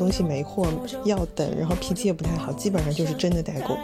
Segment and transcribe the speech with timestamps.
[0.00, 0.66] 东西没货
[1.04, 3.76] 要等，然后脾气也不太好，基本上就是真的代购。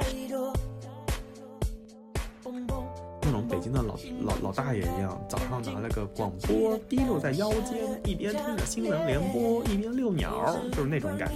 [3.21, 7.77] 那种北京的老老老大爷一样，早上拿了个广播提溜在腰间，
[8.07, 11.35] 一边听着新闻联播，一边遛鸟，就是那种感觉。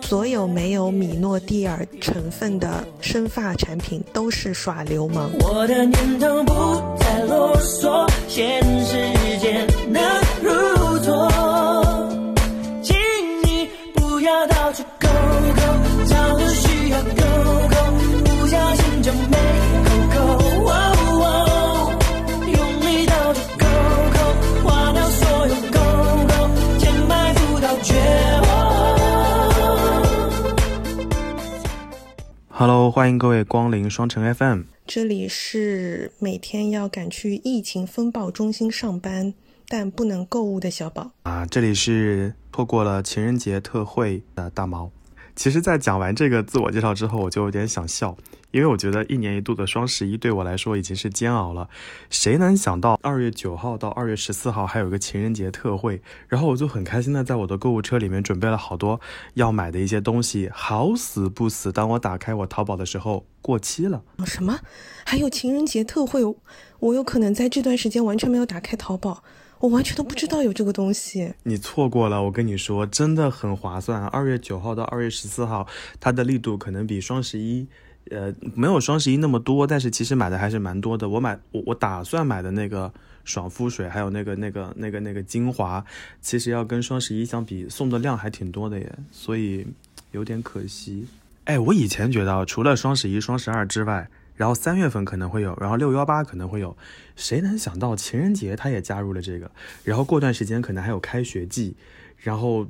[0.00, 5.30] 所有没有米诺地尔成分的生发产品都是耍流氓。
[5.40, 6.52] 我的念头不
[6.98, 8.96] 再啰嗦，现实
[9.38, 10.02] 间能
[10.42, 10.50] 如
[11.04, 11.49] 托，
[32.60, 34.64] Hello，欢迎各位光临双城 FM。
[34.86, 39.32] 这里是每天要赶去疫情风暴中心上班，
[39.66, 41.12] 但不能购物的小宝。
[41.22, 44.90] 啊，这里是错过了情人节特惠的大毛。
[45.34, 48.14] 其实，在讲完这个自我介绍之后，我就有点想笑，
[48.50, 51.68] 因为我觉得一年一度的双十一对我来说已经是煎熬了。
[52.08, 56.02] 谁能想到二月九号到二月十四号还有一个情人节特惠？
[56.28, 59.00] 然后我就很开心的在我的购物车里面准备了好多
[59.34, 60.50] 要买的一些东西。
[60.52, 64.02] 好死不死，当我打开我淘宝的时候，过期了。
[64.24, 64.60] 什么？
[65.04, 66.20] 还有情人节特惠？
[66.80, 69.22] 我有可能在这段时间完全没有打开淘宝，
[69.58, 71.34] 我完全都不知道有这个东西。
[71.42, 74.06] 你错过了，我跟你说，真的很划算。
[74.06, 75.66] 二月九号到二月十四号，
[76.00, 77.66] 它的力度可能比双十一，
[78.10, 81.08] 呃，没有双十一那么多，但是其实买的还是蛮多的。
[81.08, 82.92] 我买我我打算买的那个
[83.24, 85.84] 爽肤水，还有那个那个那个那个精华，
[86.20, 89.66] 其实要跟双十一相比，送的量还挺多的耶，所以
[90.12, 91.06] 有点可惜。
[91.44, 96.76] 哎，我以前觉得除了双十一、双十二之外，然后三月份可能会有，然后六幺八可能会有，
[97.16, 99.50] 谁能想到情人节他也加入了这个？
[99.84, 101.76] 然后过段时间可能还有开学季，
[102.18, 102.66] 然后、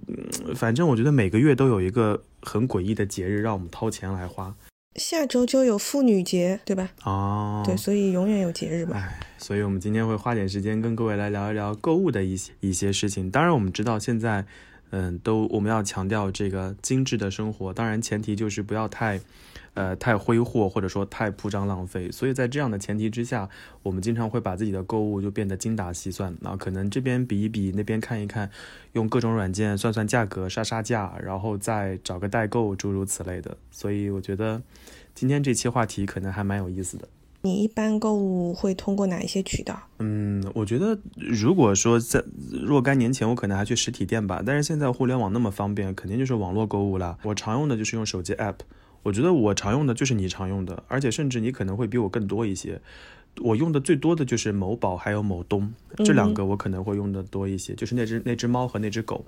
[0.55, 4.55] 反正我觉得每个月都有一个很诡异的节日让我们掏钱来花
[4.97, 6.91] 下周就有妇女节，对吧？
[7.05, 7.63] 哦。
[7.65, 8.97] 对，所以永远有节日吧。
[8.97, 13.31] 哎，所以我们今天会花点时间跟各位来聊一聊购物的一些一些事情。
[13.31, 14.45] 当然，我们知道现在，
[14.91, 19.21] 嗯，都我们要强调这个精致的生活，当然前提就是不要太，
[19.75, 22.11] 呃，太挥霍或者说太铺张浪费。
[22.11, 23.49] 所以在这样的前提之下，
[23.83, 28.51] 我们经常会把自己的购物就变得精打细算，那可能这边比一比，那边看一看，
[28.93, 33.57] 用各种软件算算价格、杀杀价，然后再找个代购，诸如此类的。
[33.71, 34.61] 所以我觉得
[35.15, 37.09] 今天这期话题可能还蛮有意思的。
[37.43, 39.81] 你一般购物会通过哪一些渠道？
[39.99, 47.17] 嗯，我觉得如果说在若干年前，我可能还去实体店吧，但是现在互联网那么方便，肯定就是网络购物了。
[47.23, 48.57] 我常用的就是用手机 app，
[49.03, 52.81] 我觉得我常用的就是你常用的，而且甚至你可能会比我更多一些。
[53.41, 55.73] 我用的最多的就是某宝还有某东
[56.05, 59.25] 这两个，我可能会用的多一些，就是那只那只猫和那只狗。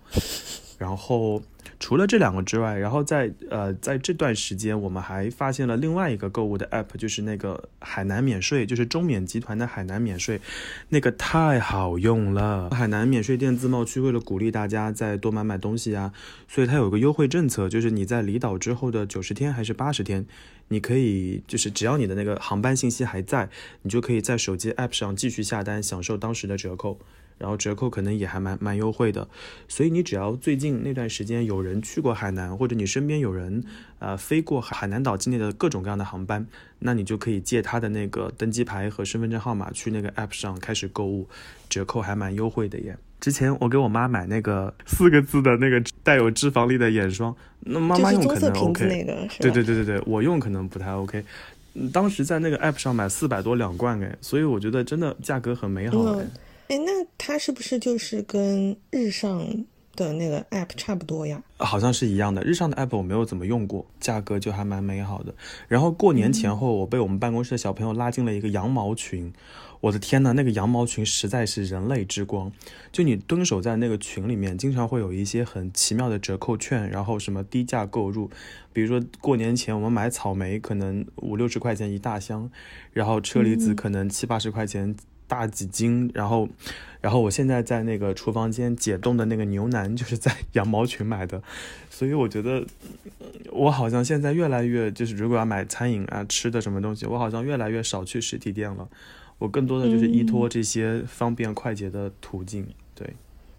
[0.82, 1.40] 然后
[1.78, 10.40] 除了这两个之外，然后在呃在这段时间，我们还发现了另外一个购物的 app，就是那个海南免税，就是中免集团的海南免税，
[10.88, 12.68] 那个太好用了。
[12.70, 16.12] 海南免税店自贸区为了鼓励大家再多买买东西啊，
[16.48, 20.26] 所以它有个优惠政策，就是你在离岛之后的九十天还是八十天，
[20.66, 23.48] 你可以就是只要你的那个航班信息还在，
[23.82, 26.98] 你就可以在手机 app 上继续下单，享受当时的折扣。
[27.42, 29.26] 然后折扣可能也还蛮蛮优惠的，
[29.66, 33.64] 所以你只要最近那段时间有人去过海南，或者你身边有人
[33.98, 36.46] 呃飞过海南岛境内的各种各样的航班，
[36.78, 41.28] 那你就可以借他的那个登机牌和身份证号码去那个 app 上开始购物，
[41.68, 42.96] 折扣还蛮优惠的耶。
[43.18, 51.18] 之前我给我妈买那个四个字的那个带有脂肪粒的眼霜，那妈妈用可能 OK，子那个，对对对对对，我用可能不太 OK。
[51.74, 56.22] 嗯当时在那个 app 上买四百多两罐哎，所以我觉得真的价格很美好哎。
[56.22, 56.30] 嗯
[56.72, 61.42] 哎，那它是不是就是跟日上的那个 app 差不多呀？
[61.58, 62.42] 好像是一样的。
[62.42, 65.34] 日上的 app 我没有怎么用过，价格就还蛮美好的。
[65.68, 69.30] 然后过年前后，我被我们办公室的小朋友拉进了一个羊毛群。
[69.82, 72.50] 我的天呐，那个羊毛群实在是人类之光！
[72.90, 78.30] 就你蹲守在那个群里面，经常会有一些很奇妙的折扣券，然后什么低价购入，
[78.72, 82.48] 比如说过年前我们买草莓可能五六十块钱一大箱，
[82.92, 84.94] 然后车厘子可能七八十块钱
[85.26, 86.48] 大几斤，然后，
[87.00, 91.42] 然后我现在在那个厨房间解冻的那个牛腩就是在 羊毛群买的，
[91.88, 92.60] 所以我觉得
[93.20, 98.88] 嗯我好像现在越来越就是如果要买餐饮啊吃的什么东西，我好像越来越少去实体店了，
[99.38, 103.14] 我更多的就是依托这些方便快捷的途径，对。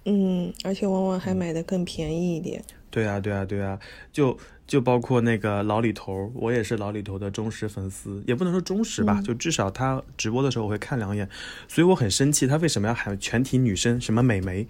[0.06, 2.62] 嗯，而且往往还买的更便宜一点。
[2.94, 3.80] 对啊，对啊，对啊，
[4.12, 4.38] 就
[4.68, 11.28] 就包括那个老李头，我也是老李头的忠实粉丝，也不能说忠实吧，嗯就至少他直播的时候我会看两眼，
[11.68, 14.68] 所以我很生气，他为什么要喊全体女生什么美眉？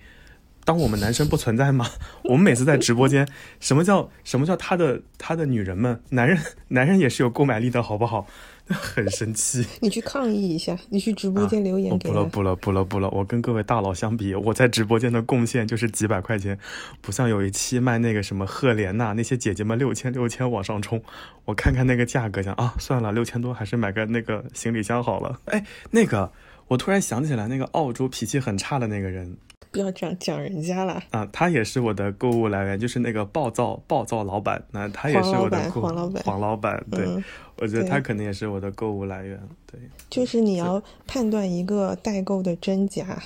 [0.64, 1.86] 当我们男生不存在吗？
[2.24, 3.28] 我们每次在直播间，
[3.60, 6.02] 什么叫什么叫他的他的女人们？
[6.12, 8.26] 男人男人也是有购买力的，好不好？
[8.74, 9.65] 很生气。
[9.81, 12.19] 你去抗议一下，你去直播间留言给他。
[12.19, 13.10] 我不了不了不了不了！
[13.12, 16.57] 我跟各位大佬相比，我在直播间的贡献就是几百块钱，
[17.01, 21.04] 不像有一期卖那个什么赫莲娜那些姐姐们六千六千往上冲，
[21.45, 25.39] 我看看那个价格，想啊算了，六千多还是买个那个行李箱好了。
[25.45, 26.31] 哎，那个
[26.68, 29.36] 我突然想起来，那个澳洲脾气很差的那个人，
[29.71, 31.01] 不要这样讲人家了。
[31.12, 37.06] 啊，他也是我的购物来源，就是那个暴躁暴躁老板，那他也是我的购黄老板，黄老板，对。
[37.06, 37.24] 嗯
[37.57, 39.39] 我觉得他可能也是我的购物来源，
[39.71, 39.80] 对，
[40.10, 43.21] 就是你要判断一个代购的真假，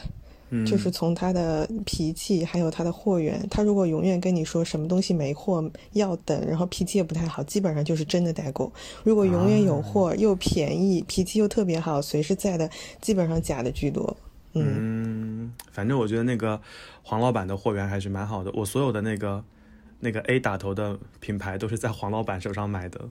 [0.50, 3.42] 嗯，就是从他的脾气，还有他的货源。
[3.50, 5.64] 他如果永远跟你说什么东西没货
[5.94, 8.72] 要等，然后脾气也不太好，基本上就是真的代购。
[9.02, 12.70] 如果永远有货又便宜，脾气又特别好，随时在的，
[13.00, 14.16] 基本上假的居多。
[14.64, 16.62] 嗯，反正我觉得那个
[17.04, 18.52] 黄老板的货源还是蛮好的。
[18.54, 19.44] 我所有的那个
[20.00, 23.10] 那个 A 打头的品牌都是在黄老板手上买的。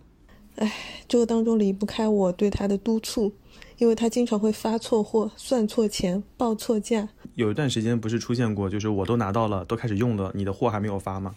[0.56, 0.72] 唉，
[1.06, 3.34] 这个当中离不开我对他的督促，
[3.76, 7.08] 因为他经常会发错货、算错钱、报错价。
[7.34, 11.34] 有一段时间不是出现过，就是我都拿到了，都开始用了，你的货还没有发吗？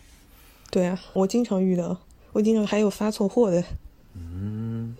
[0.71, 1.97] 对啊，我经常遇到，
[2.31, 3.61] 我经常还有发错货的。
[4.15, 4.95] 嗯，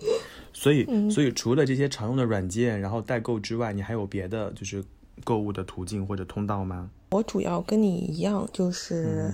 [0.52, 4.84] 所以，所以除了这些常用的软件，然后代购之外，你还有别的就是
[5.24, 6.90] 购物的途径或者通道吗？
[7.12, 9.34] 我主要跟你一样，就是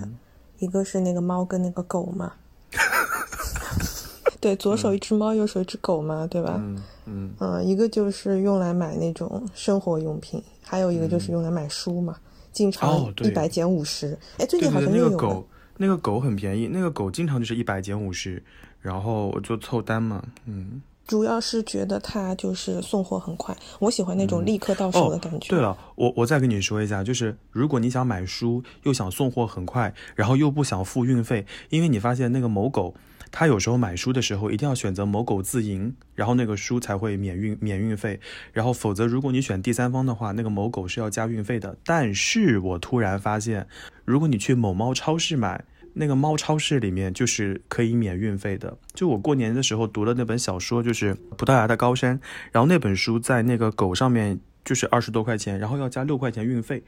[0.58, 2.32] 一个是那个猫跟那个狗嘛。
[4.40, 6.54] 对，左手一只猫，右手一只狗嘛，对吧？
[6.58, 12.16] 嗯嗯嗯，一个就是用来买那种生活用品，还有一个就是用来买书嘛，
[12.52, 14.16] 经常一百减五十。
[14.38, 15.10] 哎，最近好像又有了。
[15.10, 15.48] 个狗，
[15.78, 18.42] 那个狗很便宜，那个狗经常就是一百减五十，
[18.80, 20.80] 然后我就凑单嘛，嗯。
[21.06, 25.48] 主要是觉得它就是送货很快，我喜欢那种立刻到手的感觉。
[25.48, 32.94] 嗯对了，我我再跟你说一下，就是如果你想买书，又想送货很快，然后又不想付运费，因为你发现那个某狗，
[33.30, 38.18] 它有时候买书的时候一定要选择某狗自营，然后那个书才会免运免运费，
[38.52, 41.76] 然后否则如果你选第三方的话，那个某狗是要加运费的。
[41.84, 43.68] 但是我突然发现，
[44.04, 45.64] 如果你去某猫超市买。
[45.98, 48.76] 那个猫超市里面就是可以免运费的。
[48.92, 52.18] 就我过年的时候读了那本小说，就是《葡萄牙的高山》，
[52.52, 56.82] 然后那本书在那个狗上面就是二十多块钱，然后要加六块钱运费，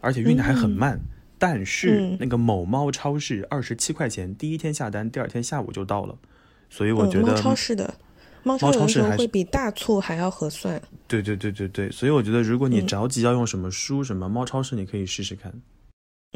[0.00, 0.98] 而且运的还很慢。
[1.38, 6.16] 但是嗯那个某猫超市二十七块钱，第一天下单，第二天下午就到了。
[6.70, 7.94] 所以我嗯，觉得，猫超市的
[8.42, 10.80] 猫超市还会比大促还要合算。
[11.06, 15.52] 对对对对对，所以我觉得如果你嗯着急要用什么书，什么猫超市，你可以试试看。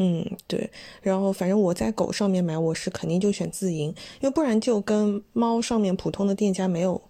[0.02, 0.70] 嗯，对。
[1.02, 3.88] 然后反正我在狗上面买，我是肯定就选自营，
[4.20, 7.00] 因为不然就跟猫上面普通的店家没有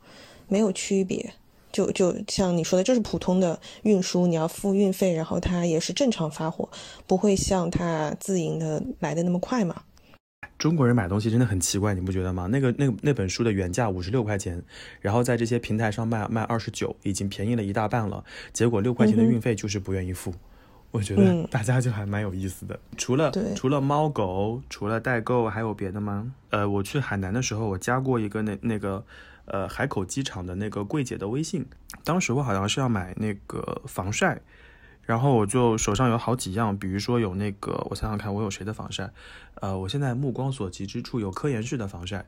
[0.48, 1.32] 没有区别。
[1.70, 6.68] 就就像你说的，就是普通的运输，你要付运费，然后它也是正常发货，
[7.06, 9.82] 不会像它自营的来的那么快嘛。
[10.58, 12.48] 中国人买东西真的很奇怪，你不觉得吗？
[12.50, 14.60] 那个那个那本书的原价五十六块钱，
[15.00, 18.24] 然后在这些平台上卖卖二十九，已经便宜了一大半了。
[18.52, 20.34] 结果六块钱的运费就是不愿意付，
[20.90, 22.78] 我觉得嗯大家就还蛮有意思的。
[22.96, 26.32] 除了对除了猫狗，除了代购，还有别的吗？
[26.50, 29.04] 呃，我去海南的时候，我加过一个那那个
[29.44, 31.64] 呃海口机场的那个柜姐的微信，
[32.02, 34.40] 当时我好像是要买那个防晒。
[35.06, 39.10] 然后我就手上有好几样，比如说有那个，我想想看，我有谁的防晒？
[39.56, 42.26] 呃，我现在目光所及之处有科颜氏的防晒，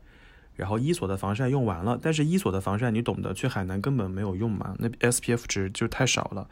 [0.54, 6.46] 然后伊索的防晒用完了，但是伊索的防晒你懂得，去海南根本没有用嘛，那 SPF 值就太少了。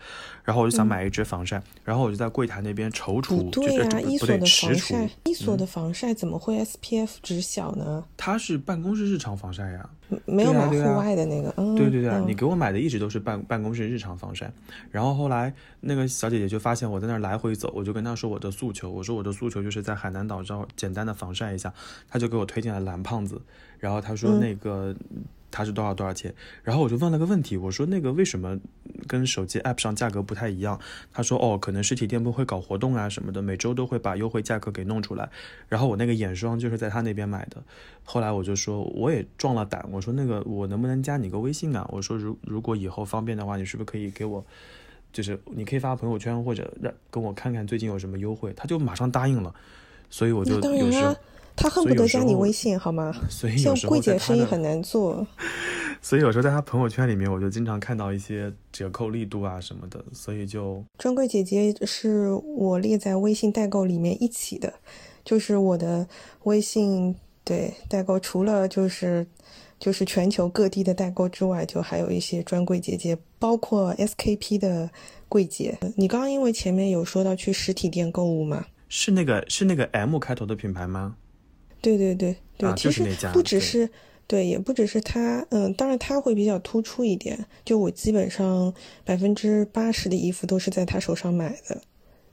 [0.44, 8.04] 然后我就想买一支防晒，然后我就在柜台那边踌躇，不对呀、伊索的防晒，，伊索的防晒怎么会 SPF 值小呢？
[8.16, 9.90] 它是办公室日常防晒呀。
[10.26, 14.52] 没有买户对啊对啊外的那个，嗯，对对对你给我买的一直都是办办公室日常防晒，
[14.90, 21.72] 然后后来那个小姐姐就发现我在那儿来回走，我就跟她说我的诉求，我说我的诉求就是在海南岛上简单的防晒一下，
[22.08, 23.40] 她就给我推荐了蓝胖子，
[23.78, 24.94] 然后她说嗯那个。
[25.50, 26.34] 它是多少多少钱？
[26.62, 28.58] 然后我就问了个问题，我说那个为什么
[29.06, 30.80] 跟手机 app 上价格不太一样？
[31.12, 35.28] 他说哦，可能实体店铺会搞活动啊什么的，每周都会把优惠价格给弄出来。
[35.68, 37.62] 然后我那个眼霜就是在他那边买的。
[38.04, 41.86] 后来我就说我也壮了胆，我说那个我能不能加你个微信啊？
[41.90, 44.44] 我说如如果以后方便的话，你是不是可以给我，
[45.12, 48.52] 就是你可以发朋友圈或者让跟我看看最近有什么优惠？
[48.56, 49.54] 他就马上答应了。
[50.12, 51.14] 所以我就有时候，，
[51.60, 53.12] 他恨不得加你微信好吗？
[53.28, 55.26] 所以柜姐生意很难做。
[56.02, 64.72] 所以有时候在他朋友圈里面，我就经常看到一些折扣力度啊什么的，所以就专柜姐姐是我列在微信代购里面一起的，
[65.24, 66.08] 就是我的
[66.44, 67.14] 微信
[67.44, 69.26] 对代购，除了就是
[69.78, 74.90] 就是全球各地的代购之外，就还有一些专柜姐姐，包括 SKP 的
[75.28, 75.78] 柜姐。
[75.96, 81.16] 你刚刚因为前面有说到去实体店购物嘛，是那个是那个 M 开头的品牌吗？
[81.80, 83.88] 对对对对，啊其实不只是
[84.26, 87.46] 对，也不只是它，嗯，当然它会比较突出一点。
[87.64, 88.72] 就我基本上
[89.04, 91.82] 百分之八十的衣服都是在他手上买的，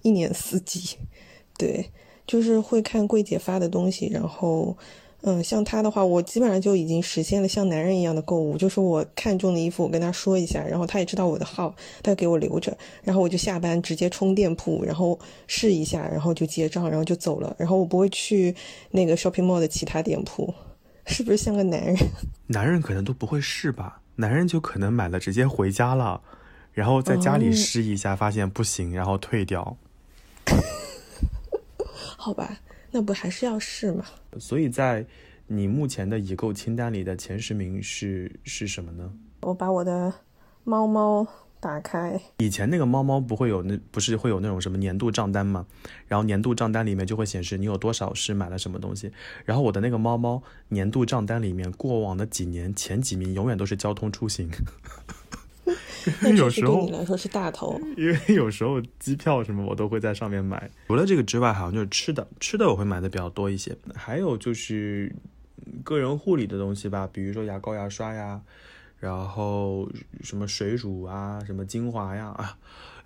[0.03, 0.97] 一年四季。
[1.57, 1.89] 对，
[2.27, 4.77] 就是会看柜姐发的东西，然后，
[5.21, 18.55] 嗯，像他的话，我基本上就已经实现了像男人一样的购物，就是我看中的衣服，我跟他说一下，然后他也知道我的号，他就给我留着，然后我就下班直接冲店铺，然后试一下，然后就结账，然后就走了，然后我不会去
[18.91, 20.53] 那个 shopping mall 的其他店铺，
[21.05, 21.97] 是不是像个男人？
[22.47, 26.21] 男人可能都不会试吧，男人就可能买了直接回家了，
[26.73, 29.75] 然后在家里哦试一下，发现不行，然后退掉。
[32.15, 32.59] 好吧，
[32.91, 34.05] 那不还是要试嘛？
[34.39, 35.05] 所以在
[35.47, 39.11] 你目前的已购清单里的前十名是是什么呢？
[39.41, 40.13] 我把我的
[40.63, 41.25] 猫猫
[41.59, 45.65] 打开，以前那个猫猫不会有那不是会有那种什么年度账单吗？
[46.07, 49.11] 然后年度账单里面就会显示你有多少是买了什么东西。
[49.45, 54.49] 然后我的那个猫猫年度账单里面，过往的几年前几名永远都是交通出行，
[56.35, 57.79] 有时候对你来说是大头。
[57.97, 60.69] 因为有时候机票什么我都会在上面买。
[60.87, 63.75] 除了这个之外，好像就是吃的，吃的我会买的比较多一些。
[63.95, 65.13] 还有就是
[65.65, 68.41] 嗯个人护理的东西吧，比如说牙膏、牙刷呀，
[68.99, 69.89] 然后
[70.23, 72.57] 什么水乳啊，什么精华呀啊。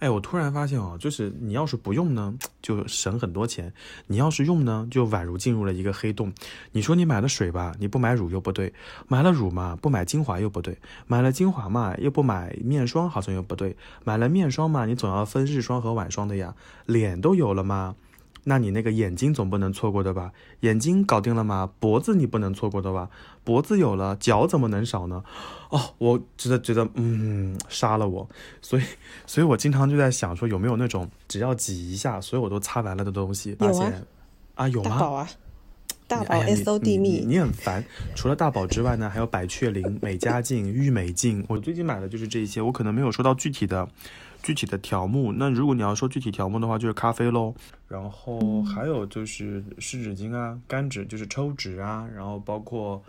[0.02, 3.70] 哎，我突然发现哦，就是你要是不用呢，就省很多钱；
[4.08, 6.34] 你要是用呢，就宛如进入了一个黑洞。
[6.72, 8.74] 你说你买了水吧，你不买乳又不对；
[9.08, 10.74] 买了乳嘛，不买精华又不对；
[11.06, 16.56] 买了精华嘛，又不买面霜，好像又不对；买了面霜嘛，你总要分日霜和晚霜的呀。
[16.88, 17.96] 脸都有了嘛，
[18.44, 20.32] 那你那个眼睛总不能错过的吧？
[20.62, 21.70] 眼睛搞定了吗？
[21.80, 23.10] 脖子你不能错过的吧？
[23.44, 25.24] 脖子有了，脚怎么能少呢？
[25.70, 28.28] 哦，我真的觉得，嗯，杀了我。
[28.62, 28.84] 所以，
[29.26, 33.54] 所以我经常就在想说，有没有那种只要挤一下，所有都擦完了的东西？
[33.56, 34.06] 发有啊现
[34.56, 34.90] 啊，有吗？
[34.90, 35.30] 大宝啊，
[36.08, 37.84] 大宝 S O 你 D 你 me，你很烦。
[38.16, 41.46] 除了大宝之外呢，还有百雀羚、美加净、郁美净。
[41.48, 43.88] 我最近买的就是这些，我可能没有说到具体的、
[44.44, 45.32] 具体的条目。
[45.34, 47.54] 那如果你要说具体条目的话，就是咖啡喽。
[47.88, 53.02] 然后还有就是湿纸巾啊、干纸，就是抽纸啊，然后包括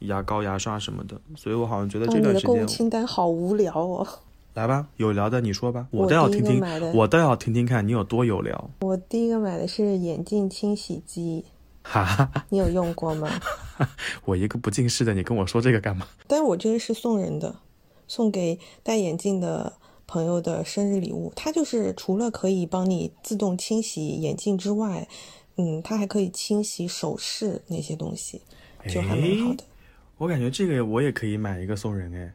[0.00, 1.20] 牙膏、牙刷什么的。
[1.36, 4.06] 所以我好像觉得哦，你的购物这段时间，清单好无聊哦。
[4.54, 6.62] 来吧，有聊的你说吧，我倒要听听
[6.94, 8.70] 我倒要听听看你有多有聊。
[8.80, 11.44] 我第一个买的是眼镜清洗机，
[11.82, 13.28] 哈哈，你有用过吗？
[14.24, 16.06] 我一个不近视的，你跟我说这个干嘛？
[16.26, 17.54] 但是我这个是送人的，
[18.08, 19.74] 送给戴眼镜的
[20.06, 21.32] 朋友的生日礼物。
[21.34, 25.06] 它就是除了可以帮你自动清洗眼镜之外，
[25.56, 28.40] 嗯，它还可以清洗首饰那些东西，
[28.88, 29.64] 就还蛮好的。
[30.18, 32.34] 我感觉这个我也可以买一个送人哎。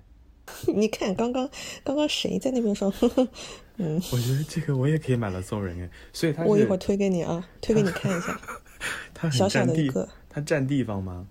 [0.75, 1.49] 你看，刚刚
[1.83, 2.91] 刚刚谁在那边说？
[2.91, 3.27] 呵 呵
[3.77, 8.39] 嗯，我觉得这个我也可以买了送人哎，所以它我一会儿推给你啊，推给你看一下。
[9.13, 11.25] 它小小的一个，它占地方吗？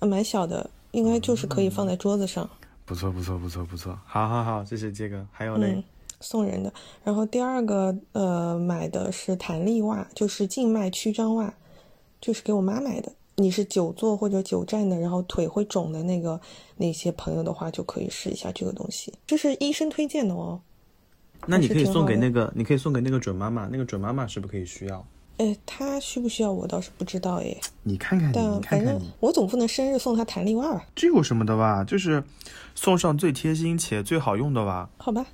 [0.00, 2.48] 啊，蛮小的，应该就是可以放在桌子上。
[2.88, 5.84] 不错不错不错不错，好好好，谢谢杰哥，还有嘞嗯，，
[6.20, 6.72] 送人的。
[7.04, 11.52] 然后第二个呃买的是弹力袜，就是静脉曲张袜，
[12.18, 13.12] 就是给我妈买的。
[13.36, 16.40] 你是久坐或者久站的，然后腿会肿的那个
[16.78, 19.12] 那些朋友的话，就可以试一下这个东西。
[19.26, 20.58] 这是医生推荐的哦。
[21.46, 25.06] 那你可以送给那个，你可以送给那个准妈妈，那个准妈妈是不是可以需要？
[25.38, 30.84] 哎，他需不需要我倒是不知道哎，你看看你，反正我总不能生日送他弹力袜吧？
[30.94, 31.84] 这有什么的吧？
[31.84, 32.22] 就是
[32.74, 34.90] 送上最贴心且最好用的吧。
[34.96, 35.24] 好吧，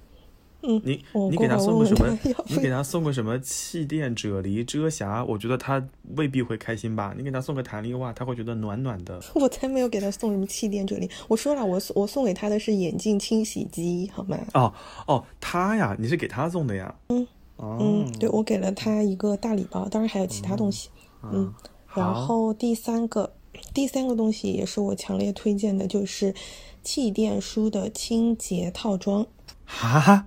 [0.63, 2.19] 嗯，你你给他送个什么
[2.49, 5.25] 你给他送个什么气垫、啫喱、遮瑕？
[5.25, 5.83] 我觉得他
[6.17, 7.15] 未必会开心吧。
[7.17, 9.19] 你给他送个弹力袜，他会觉得暖暖的。
[9.35, 11.11] 我才没有给他送什么气垫啫喱。
[11.29, 14.39] 我说了，我送我送给他的是眼镜清洗机，好吗？
[14.53, 14.73] 哦
[15.07, 16.95] 哦，他呀，你是给他送的呀？
[17.09, 17.27] 嗯。
[17.57, 20.91] 哦，嗯，对，我给了他一个大礼包，当然还有其他东西。
[21.23, 21.53] 嗯，
[21.95, 23.33] 然后第三个，
[23.73, 26.35] 第三个东西也是我强烈推荐的，就是
[26.83, 29.27] 气垫梳的清洁套装，
[29.65, 30.27] 哈，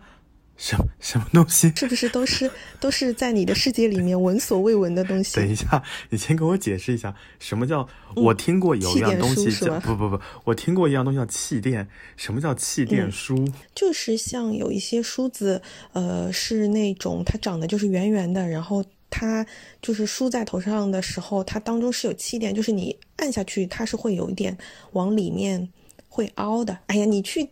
[0.58, 1.72] 什么什么东西？
[1.76, 2.50] 是不是都是
[2.80, 5.36] 都是在你的世界里面闻所未闻的东西？
[5.36, 7.88] 等一下，你先给我解释一下，什么叫？
[8.16, 11.88] 我听过有一样东西叫、不不不，我听过一样东西叫气垫。
[12.16, 13.48] 什么叫气垫梳？
[13.76, 15.62] 就是像有一些梳子，
[15.94, 19.46] 呃，是那种它长得就是圆圆的，然后它
[19.82, 24.58] 就是梳在头上的时候，它当中是有气垫，就是你按下去，它是会有一点
[24.94, 25.70] 往里面
[26.10, 26.80] 会凹的。
[26.88, 27.48] 哎呀，你去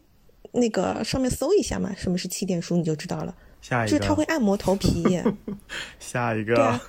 [0.55, 3.35] 那个上面搜一下嘛，什么是气垫梳，你就知道了。
[3.61, 5.23] 下一个，就是它会按摩头皮耶。
[5.99, 6.55] 下一个。
[6.55, 6.81] 对啊，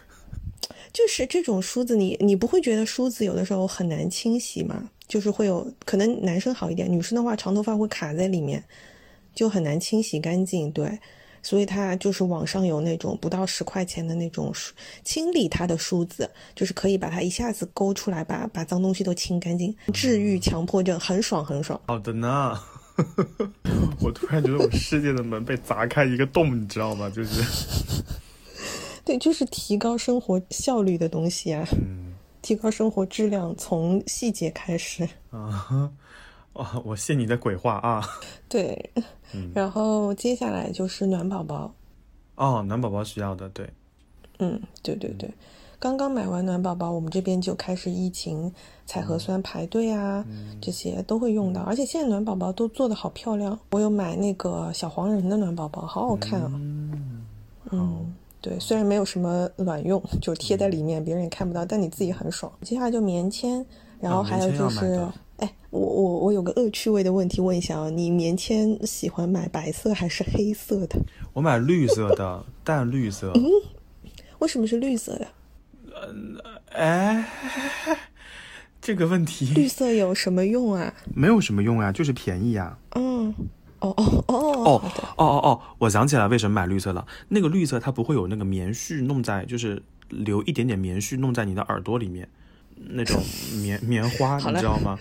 [0.92, 4.90] 就是这种梳子你，你不会觉得梳子有的时候很难清洗吗？
[5.08, 8.62] 就是会有可能男生好一点，女生的话长头发会卡在里面，
[9.34, 10.70] 就很难清洗干净。
[10.72, 10.98] 对，
[11.42, 21.80] 所以它就是网上有那种不到十块钱的那种梳清理它的梳子，就是可以把它一下子勾出来，把把脏东西都清干净，治愈强迫症，很爽很爽。
[21.86, 22.58] 好的呢。
[24.00, 27.10] 我突然觉得我世界的门被砸开一个洞，你知道吗？
[27.10, 27.42] 就是，
[29.04, 35.08] 对，就是提高生活效率的东西啊，嗯提高生活质量从细节开始。
[35.30, 35.90] 啊，
[36.52, 38.08] 哦，我信你的鬼话啊！
[38.48, 38.90] 对，
[39.52, 41.74] 然后接下来就是暖宝宝。
[42.36, 43.68] 哦，暖宝宝需要的，对，
[44.38, 45.28] 嗯，对对对，
[45.86, 48.52] 刚刚买完暖宝宝，我们这边就开始疫情
[48.86, 50.24] 采核酸排队啊，
[50.60, 51.60] 这些都会用到。
[51.60, 56.50] 而且现在暖宝宝都做的好漂亮，我有买那个小黄人的暖宝宝，好好看啊。
[57.70, 62.50] 嗯，对，虽然没有什么卵用，就贴在里面，别人也看不到，但你自己很爽。
[62.62, 63.64] 接下来就棉签，
[64.00, 70.98] 然后啊还有就是，哎，我我我有个恶趣味的问题问一下啊，你棉签喜欢买白色还是黑色的？
[71.32, 73.30] 我买绿色的，淡绿色。
[73.36, 73.44] 嗯
[74.38, 75.26] 为什么是绿色的？
[76.72, 77.28] 哎，
[78.80, 80.92] 这个问题绿色有什么用啊？
[81.14, 82.78] 没有什么用啊，就是便宜啊。
[82.94, 83.34] 嗯，
[83.80, 84.82] 哦哦哦哦哦，
[85.16, 87.06] 哦哦哦，我想起来为什么买绿色了。
[87.28, 92.28] 那个绿色它不会有那个棉絮弄在，就是留一点点棉絮弄在你的耳朵里面，
[92.76, 93.20] 那种
[93.62, 94.98] 棉棉花， 你知道吗？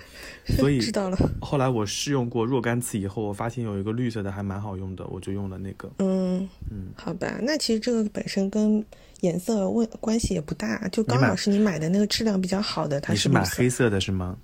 [0.57, 1.17] 所以 知道了。
[1.41, 5.91] 后来我试用过若干次以后，我发现有一个绿色的还蛮好用的，我就用了那个。
[5.99, 8.83] 嗯嗯，好吧，那其实这个本身跟
[9.25, 14.37] 颜色问关系也不大，就刚好是你买的那个质量比较好的，它你是买黑色的是吗？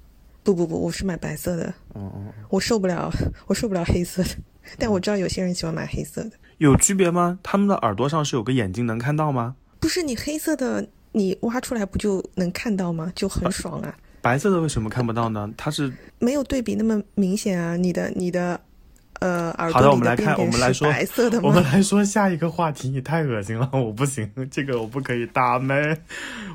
[0.43, 3.11] 不不不，我是买白色的，哦哦，我受不了，
[3.45, 4.29] 我受不了黑色的。
[4.77, 7.37] 但我知道有些人喜欢买黑色的，有区别吗？
[7.43, 9.55] 他们的耳朵上是有个眼睛能看到吗？
[9.79, 13.11] 不是你黑色的，你挖出来不就能看到吗？
[13.15, 15.51] 就很爽啊，白色的为什么看不到呢？
[15.55, 17.75] 它是没有对比那么明显啊。
[17.75, 18.59] 你的你的
[19.21, 21.63] 呃耳好的，朵里我们来看，我便便是们来说白色的我们？
[21.63, 22.89] 来说下一个话题。
[22.89, 25.95] 你太恶心了，我不行，这个我不可以打麦，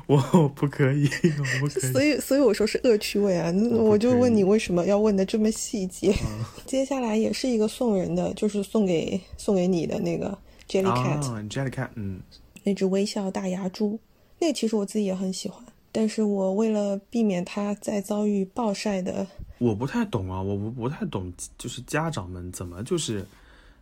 [0.05, 0.17] 我
[0.49, 1.91] 不可以，我不可以。
[1.93, 3.49] 所以，所以我说是恶趣味啊！
[3.51, 6.11] 那我就问你为什么要问的这么细节？
[6.11, 12.19] 嗯 接下来也是一个送人的，就是送给送给你的那个 Jellycat、啊，Jellycat，嗯，
[12.63, 13.97] 那只微笑大牙猪，
[14.39, 15.63] 那个其实我自己也很喜欢，
[15.97, 19.25] 但是我为了避免它再遭遇暴晒的，
[19.57, 23.25] 我不太懂啊，我不不太懂，就是家长们怎么就是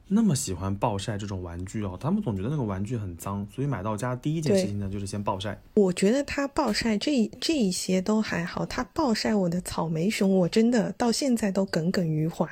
[0.08, 1.98] 那么喜欢暴晒这种玩具哦？
[2.00, 5.62] 他们总觉得那个玩具很脏，所以买到家第一件事情呢就是先暴晒。
[5.74, 12.48] 我觉得它暴晒这这一些都还好，它暴晒我的草莓熊，我真的到现在都耿耿于怀。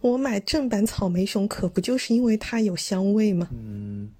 [0.00, 3.48] 我买正版草莓熊可不就是因为它有香味吗？
[3.50, 4.12] 嗯，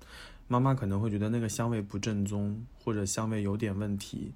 [0.48, 4.32] 妈妈可能会觉得那个香味不正宗，或者香味有点问题，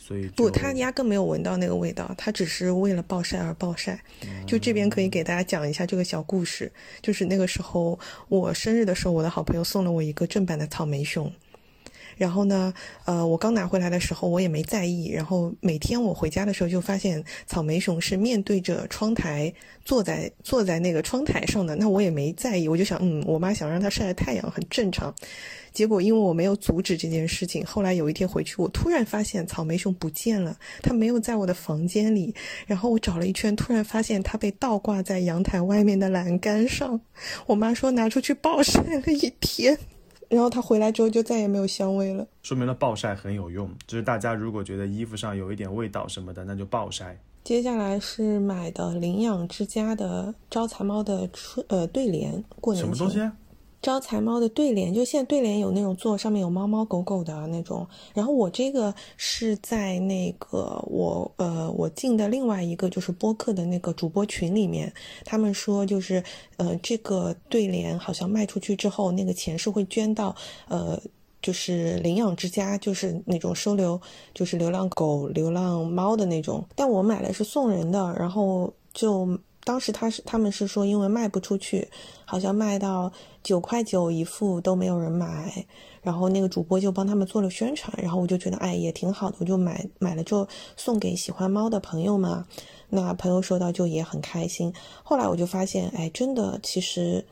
[0.00, 4.00] 所以不，就他压根没有闻到那个味道，他只是为了暴晒而暴晒。
[4.46, 11.30] 就这边可以给大家讲一下这个小故事，就是那个时候我生日的时候，我的好朋友送了我一个正版的草莓熊。
[12.16, 19.52] 然后呢，呃，我刚拿回来的时候我也没在意，然后每天我回家的时候就发现草莓熊是面对着窗台
[19.84, 25.14] 坐在坐在那个窗台上的，那我也没在意，我就想，嗯，我妈想让它晒晒太阳很正常。
[25.78, 32.34] 结果因为我没有阻止这件事情，后来有一天回去，我突然发现草莓熊不见了，它没有在我的房间里。
[32.66, 37.00] 然后我找了一圈，突然发现它被倒挂在阳台外面的栏杆上。
[37.46, 39.78] 我妈说拿出去暴晒了一天，
[40.28, 42.26] 然后它回来之后就再也没有香味了。
[42.42, 43.70] 说明了暴晒很有用。
[43.86, 47.16] 就是大家如果觉得衣服上有一点味道什么的，那就暴晒。
[47.44, 53.20] 接下来是买的领养之家的招财猫的春呃对联，过年什么东西？
[53.20, 53.32] 啊
[53.80, 64.92] 招财猫的对联，就现在对联有那种做上面有猫猫狗狗的那种，然后我这个是在那个我呃我进的另外一个就是播客的那个主播群里面，
[65.24, 66.22] 他们说就是
[66.56, 70.34] 呃这个对联好像卖出去之后，那个钱是会捐到
[70.68, 71.00] 呃。
[71.40, 73.98] 就是领养之家，就是那种收留，
[74.34, 76.66] 就是流浪狗、流浪猫的那种。
[76.74, 79.38] 但我买的是送人的，然后就
[79.68, 81.86] 当时他是他们是说，因为卖不出去，
[82.24, 85.66] 好像卖到九块九一副都没有人买，
[86.00, 92.46] 然后那个主播就帮他们做了宣传，然后我就觉得哎也挺好的，我就买买了就送给喜欢猫的朋友嘛，
[92.88, 94.72] 那朋友收到就也很开心。
[95.02, 97.22] 后来我就发现，哎，真的其实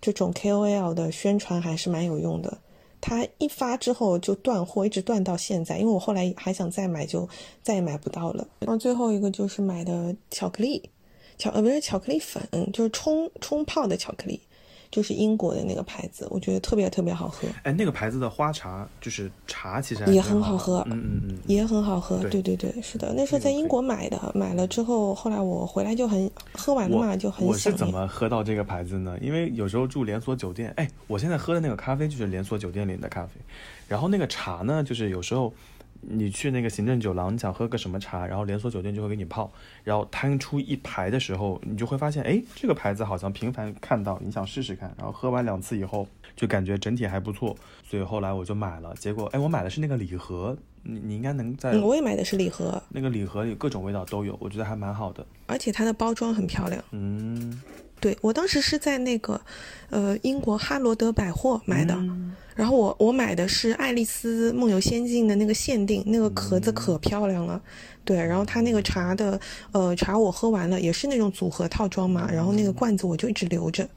[0.00, 2.58] 这种 KOL 的宣传还是蛮有用的。
[3.00, 5.78] 它一发之后就断货，一直断到现在。
[5.78, 7.28] 因为我后来还想再买，就
[7.62, 8.44] 再也买不到了。
[8.58, 10.90] 然后最后一个就是买的巧克力，
[11.38, 14.40] 巧呃不是巧克力粉，就是冲冲泡的巧克力，
[14.90, 22.18] 就是英国的那个牌子，我觉得特别特别好喝，哎，那个牌子的花茶就是茶，其实也很好喝嗯嗯嗯，也很好喝。
[22.18, 27.86] 对对对对，是的，那时候在英国买的，买了之后，后来我回来就很喝完了嘛，就很我是怎。
[27.86, 29.16] 么喝到这个牌子呢？
[29.20, 33.32] 因为有时候住连锁酒店，哎，我现在喝的那个咖啡就是连锁酒店里的咖啡，
[33.86, 35.52] 然后那个茶呢，就是有时候
[36.00, 39.50] 你去那个行政酒廊，你想喝个什么茶，然后连锁酒店就会给你泡，
[39.84, 46.06] 然后摊出一排的时候，你就会发现，哎，这个牌子好像频繁看到，你想试试看，然后喝完两次以后，
[46.36, 56.82] 就感觉整体还不错，所以后来我就买了，结果，哎，我买的是那个礼盒，你你应该能在嗯，我也买的是礼盒，那个礼盒里各种味道都有，我觉得还蛮好的，而且它的包装很漂亮。
[56.92, 57.60] 嗯。
[58.00, 59.40] 对我当时是在那个，
[59.90, 67.62] 呃，英国哈罗德百货买的，嗯然后我我买的是《爱丽丝梦游仙境》的那个限定，那个壳子可漂亮了。
[68.04, 73.88] 对，然后它那个茶的，呃，茶我喝完了，也是那种组合套装嘛，然后那个罐子我就一直留着，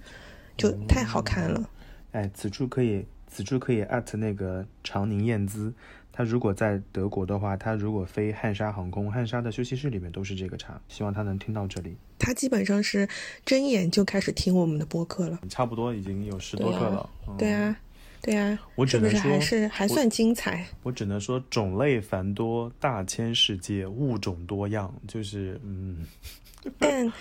[0.57, 1.67] 就太好看了。
[2.11, 5.73] 哎，此处可以，此处可以艾特那个长宁燕姿，
[6.13, 11.95] 他如果在德国的话，他如果飞汉莎航空，汉莎的休息室里面都是这个茶，希望他能听到这里。
[12.19, 13.07] 他基本上是
[13.45, 15.39] 睁眼就开始听我们的播客了。
[15.49, 17.09] 差不多已经有十多对啊克了。
[17.27, 17.75] 嗯对啊，
[18.21, 20.67] 对啊，我只能说是不是还是还算精彩？
[20.83, 26.05] 我只能说种类繁多，大千世界，物种多样，就是嗯，
[26.77, 27.11] 但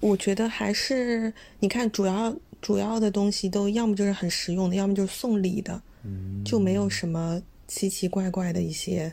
[0.00, 9.12] 我觉得还是你看，主要主要的东西都要么就是很实用的，要么就是送礼的，嗯就没有什么奇奇怪怪的一些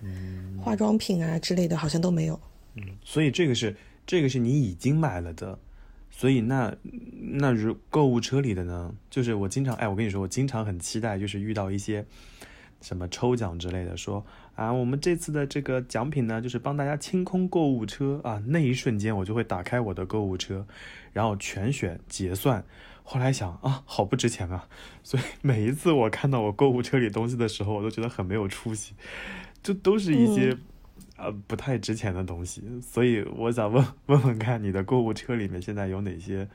[0.59, 2.39] 化妆品啊之类的，好像都没有。
[3.03, 3.75] 所以这个是
[4.07, 5.59] 这个是你已经买了的，
[6.09, 6.75] 所以那
[7.21, 12.05] 那如购物车里的呢，就是我经常哎，我跟你说，我经常很期待，就是遇到一些
[12.81, 20.65] 什么抽奖之类的，说啊，我们这次的这个奖品呢，就是帮大家清空购物车啊，那一瞬间我就会打开我的购物车，
[21.13, 22.63] 然后全选结算。
[23.07, 24.67] 后来想啊，好不值钱啊，
[25.03, 28.95] 所以每一次我看到我购物车里东西的时候，我都觉得很没有出息，
[29.61, 30.57] 就都是一些、
[31.17, 32.61] 呃不太值钱的东西。
[32.81, 36.47] 所以我想问 问问看，你的购物车里面现在有哪些，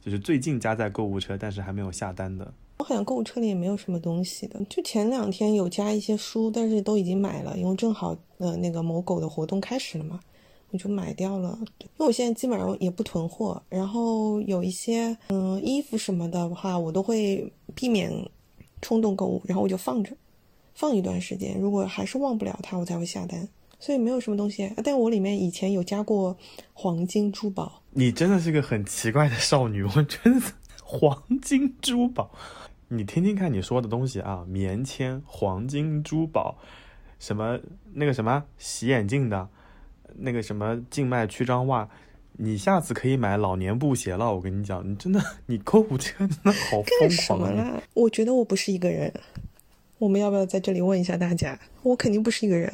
[0.00, 2.52] 就是最近加在购物车但是还没有下单的？
[2.78, 10.20] 我好像购物车里也没有什么东西的，就前两天有加一些书，但是都已经买了，因为正好呃那个某狗的活动开始了嘛，
[10.74, 11.56] 我就买掉了。
[11.80, 18.12] 因为我现在基本上也不囤货，然后有一些嗯、衣服什么的话，我都会避免
[18.82, 20.14] 冲动购物，然后我就放着，
[20.74, 23.48] 放一段时间，如果还是忘不了它，我才会下单。
[23.78, 26.36] 所以没有什么东西，但我里面以前有加过
[26.72, 30.46] 黄金珠宝，你真的是个很奇怪的少女，我真的
[30.82, 32.30] 黄金珠宝。
[32.88, 36.56] 你听听看你说的东西啊，棉签、黄金珠宝，
[37.18, 37.58] 什么
[37.92, 39.48] 那个什么洗眼镜的，
[40.18, 41.88] 那个什么静脉曲张袜，
[42.32, 44.34] 你下次可以买老年布鞋了。
[44.34, 47.82] 我跟你讲，你真的，你购物车真的好疯狂啊！
[47.94, 49.12] 我觉得我不是一个人。
[49.98, 51.58] 我们要不要在这里问一下大家？
[51.82, 52.70] 我肯定不是一个人，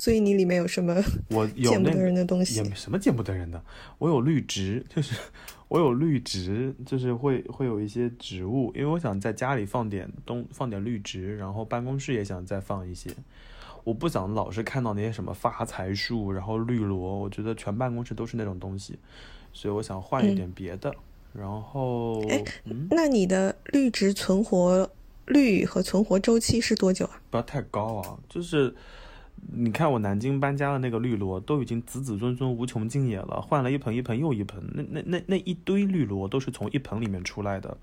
[0.00, 0.96] 所以你里面有什么
[1.28, 2.62] 我有见不得那个人的东西也？
[2.62, 3.62] 没什么见不得人的。
[3.98, 5.14] 我有绿植，就是
[5.68, 13.10] 我有绿植，就是会会有一些植物，因为我想在家里放点东放点绿植，然后办公室也想再放一些。
[13.84, 18.98] 我不想老是看到那些什么发财树，然后绿萝，我觉得全办公室都是那种东西，
[19.52, 20.94] 所以我想换一点别的。
[21.32, 24.90] 然后，哎嗯，那你的绿植存活
[25.26, 27.20] 率和存活周期是多久啊？
[27.30, 28.74] 不要太高啊，就是。
[29.54, 37.76] 你看我南京搬家的那个绿萝都已经子子孙孙无穷尽也了，换了一盆一盆又一盆，那那那那一堆绿萝都是从一盆里面出来的，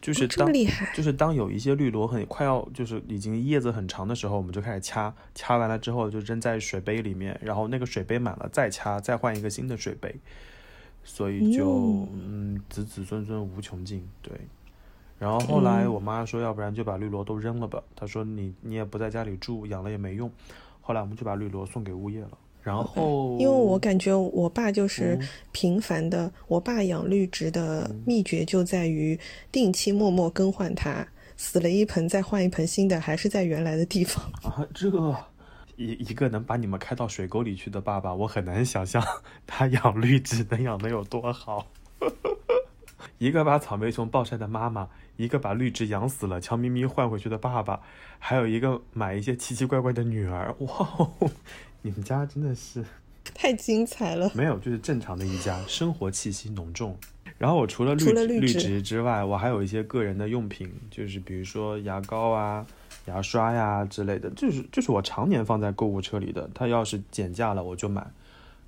[0.00, 0.48] 就是当、
[0.94, 10.14] 就是当有一些绿萝很快要就是已经叶子很长的时候，我们就开始掐，掐完了之后就扔在水杯里面，然后那个水杯满了再掐，再换一个新的水杯，
[11.02, 14.32] 所以就哟嗯子子孙孙无穷尽，对。
[15.18, 17.82] 然后后来嗯我妈说，要不然就把绿萝都扔了吧。
[17.96, 20.30] 她说你你也不在家里住，养了也没用。
[20.80, 22.38] 后来我们就把绿萝送给物业了。
[22.68, 29.18] 然后因为我感觉我爸就是嗯频繁的，我爸养绿植的秘诀就在于
[29.50, 31.06] 定期默默更换它，
[31.38, 34.22] 死了一盆再换一盆新的，还是在原来的地方。
[34.44, 34.90] 啊，这
[35.76, 39.02] 一一个能把你们开到水沟里去的爸爸，我很难想象
[39.46, 41.68] 他养绿植能养得有多好。
[43.18, 47.80] 一个把草莓熊暴晒的妈妈，一个把绿植养死了悄咪咪换回去的爸爸，
[48.18, 50.54] 还有一个买一些奇奇怪怪的女儿。
[50.60, 51.10] 哇哦，
[51.82, 52.84] 你们家真的是
[53.34, 54.30] 太精彩了！
[54.34, 56.96] 没有，就是正常的一家，生活气息浓重。
[57.36, 62.66] 然后我除了绿绿植植之外，我还有一些个人的用品，就是比如说牙膏啊、
[63.06, 66.50] 牙刷呀之类的，就是就是我常年放在购物车里的。
[66.52, 68.04] 它要是减价了，我就买。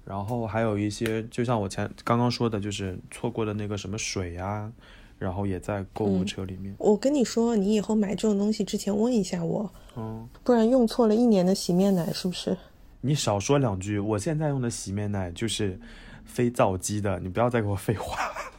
[0.04, 4.70] 然后还有一些，就像我前刚刚说的，就是错过的那个什么水呀、
[5.18, 6.74] 然后也在购物车里面。
[6.78, 12.56] 我跟你说，你以后买这种东西之前问一下我，嗯，不然用错了一年的洗面奶是不是？
[13.00, 15.78] 你少说两句，我现在用的洗面奶就是
[16.24, 18.18] 非皂基的，你不要再给我废话。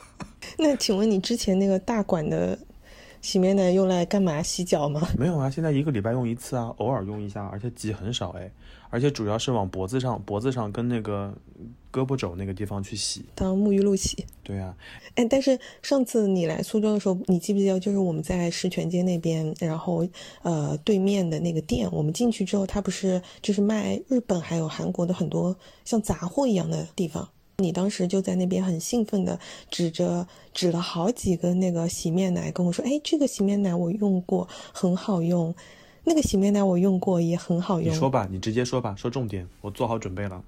[0.57, 2.57] 那请问你之前那个大管的
[3.21, 4.41] 洗面奶用来干嘛？
[4.41, 5.07] 洗脚吗？
[5.17, 8.51] 没有啊，现在一个礼拜用一次啊，偶尔用一下，而且挤很少哎，
[8.89, 11.33] 而且主要是往脖子上、脖子上跟那个
[11.91, 13.23] 胳膊肘那个地方去洗。
[13.35, 14.25] 当沐浴露洗。
[14.43, 14.75] 对啊，
[15.15, 20.07] 哎，但是上次你来苏州的时候，你记不记得，就是我们在石泉街那边，然后
[20.41, 27.27] 呃对面的那个店，我们进去之后，它不是就是卖日本还有韩国的很多像杂货一样的地方。
[27.57, 35.53] 你当时就在那边很兴奋的指着指了好几个那个洗面奶跟我说：“哎，这个洗面奶我用过，很好用；
[36.03, 40.43] 那个洗面奶我用过，也很好用。”你说吧，你直接说吧，说重点，我做好准备了。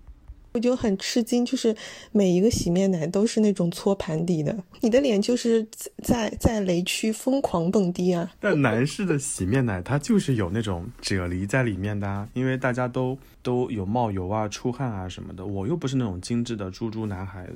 [0.54, 1.76] 我就很吃惊，就是
[2.12, 5.68] 每一个洗面奶都是那种搓盘底的，你的脸就是
[6.04, 8.32] 在在雷区疯狂蹦迪啊！
[8.39, 17.48] 但男士的洗面奶它就是有那种啫喱在里面的啊，因为大家都都有冒油啊、出汗啊什么的，我又不是那种精致的猪猪男孩，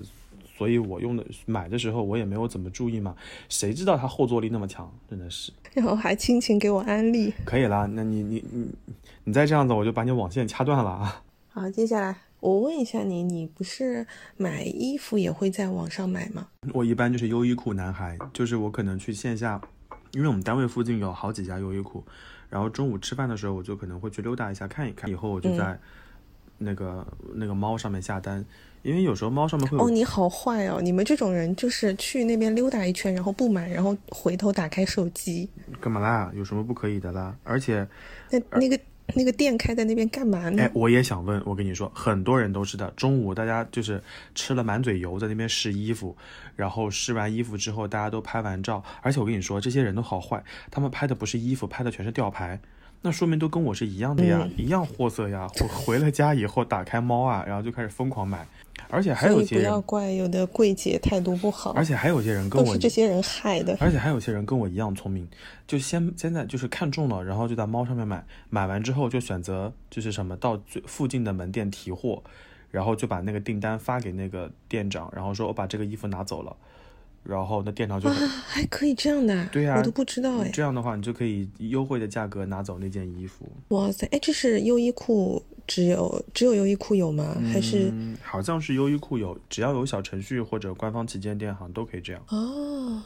[0.58, 3.16] 所以我用的买的时候我也没有怎么注意嘛，
[3.48, 5.52] 谁知道它后坐力那么强，真的是。
[5.74, 8.68] 然后还亲情给我安利，可以啦，那你你你
[9.26, 11.22] 你再这样子，我就把你网线掐断了啊！
[11.50, 14.06] 好，接下来我问一下你，你不是
[14.38, 16.48] 买衣服也会在网上买吗？
[16.74, 19.60] 我一般就是优衣库男孩，就是我可能去线下，
[20.12, 22.04] 因为我们单位附近有好几家优衣库，
[22.50, 25.80] 然后中午吃饭的时候我就可能会去溜达一下看一看，以后我就在
[26.60, 28.44] 那个、那个猫上面下单，
[28.82, 30.80] 因为有时候猫上面会哦，你好坏哦！
[30.82, 35.50] 你们这种人就是去那边溜达一圈，然后不买，然后回头打开手机。
[35.80, 36.32] 干嘛啦？
[36.36, 37.36] 有什么不可以的啦？
[37.44, 37.88] 而且，
[38.32, 38.80] 那那个
[39.16, 40.64] 那个店开在那边干嘛呢？
[40.64, 44.02] 哎，我也想问，我跟你说，很多人都知道，中午大家就是
[44.36, 46.16] 吃了满嘴油，在那边试衣服，
[46.56, 52.60] 然后试完衣服之后，大家都拍完照，而且我跟你说，这些人都好坏，他们拍的不是衣服，拍的全是吊牌。
[53.00, 55.48] 那说明都跟我是一样的呀，一样货色呀。
[55.62, 58.46] 我回了家以后，打开猫啊，然后就开始疯狂买，
[58.90, 63.76] 而且还有所以不些人要怪有的柜姐态度不好，而且还有些人跟都我是这些人害的。
[63.80, 65.28] 而且还有些人跟我一样聪明，
[65.68, 72.24] 就先现在就是看中了，然后就在猫上面买，买完之后就选择就是什么到最附近的门店提货，
[72.72, 76.56] 然后就把那个订单发给那个店长，然后说我把这个衣服拿走了，
[77.24, 79.50] 然后那店长就哇很，还可以这样的啊？
[79.52, 80.50] 对呀我都不知道哎。
[80.54, 83.46] 这样的话你就可以优惠的价格拿走那件衣服。
[83.70, 87.36] 哇塞，哎，这是优衣库只有只有优衣库有吗？
[87.54, 92.22] 还是嗯，好像是优衣库有，只要有小程序或者官方旗舰店，好像都可以这样。
[92.30, 93.04] 哦？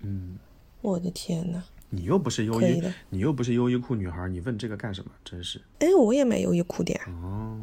[0.00, 0.38] 嗯，
[0.80, 5.10] 我的天呐，你又不是优衣的，你又不是优衣库女孩，你问这个干什么？
[5.24, 5.60] 真是。
[5.80, 7.00] 哎，我也买优衣库的呀。
[7.08, 7.58] 哦，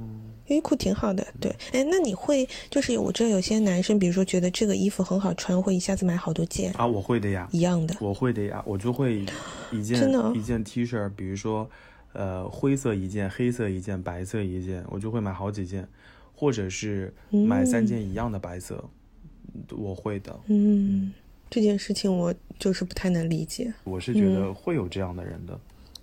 [0.47, 1.55] 优衣库挺好的，对。
[1.71, 7.47] 哎，那你会就是我知道有些男生，比如说觉得这个衣服很好穿，会一下子买好多件啊，我会的呀。
[7.51, 7.95] 一样的。
[7.99, 9.25] 我会的呀，我就会
[9.71, 11.69] 一件真的哦一件 T 恤，比如说，
[12.13, 15.87] 呃，灰色一件，黑色一件，白色一件，我就会买好几件，
[16.33, 18.83] 或者是买三件一样的白色，
[19.69, 20.37] 我会的。
[20.47, 21.13] 嗯，
[21.49, 23.73] 这件事情我就是不太能理解。
[23.83, 25.59] 我是觉嗯得会有这样的人的。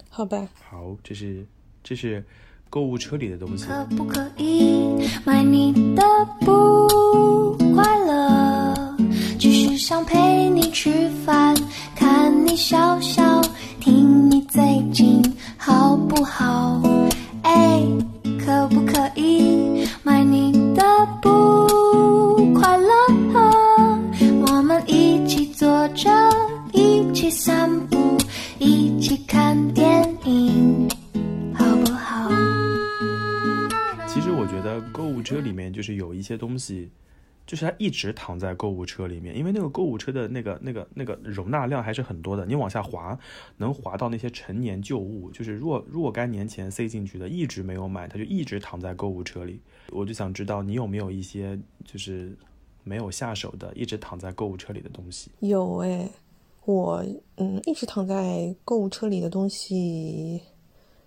[0.09, 1.45] 好吧，好，这是
[1.85, 2.25] 这是
[2.71, 3.67] 购物车里的东西。
[3.67, 6.03] 可不可以买你的
[6.41, 8.97] 不快乐？
[9.39, 11.55] 只是想陪你吃饭，
[11.95, 13.41] 看你笑笑，
[13.79, 15.23] 听你最近
[15.69, 16.81] 好不好？
[17.43, 17.83] 哎，
[18.43, 20.83] 可不可以买你的
[21.21, 22.89] 不快乐？
[24.47, 26.11] 我们一起坐着，
[26.73, 28.17] 一起散步，
[28.59, 30.89] 一起看电影，
[31.53, 32.31] 好不好？
[34.07, 36.91] 其实我觉得购物车里面就是有一些东西，
[37.49, 43.19] 就是它一直躺在购物车里面，因为那个购物车的那个那个那个容纳量还是很多的，你往下滑
[43.57, 49.59] 能滑到那些陈年旧物，就是若若干年前塞进去的，一直没有买，它就一直躺在购物车里。
[49.91, 52.37] 我就想知道你有没有一些就是
[52.85, 55.31] 没有下手的，一直躺在购物车里的东西。
[55.41, 56.07] 有哎，
[56.67, 57.03] 我
[57.37, 60.43] 嗯一直躺在购物车里的东西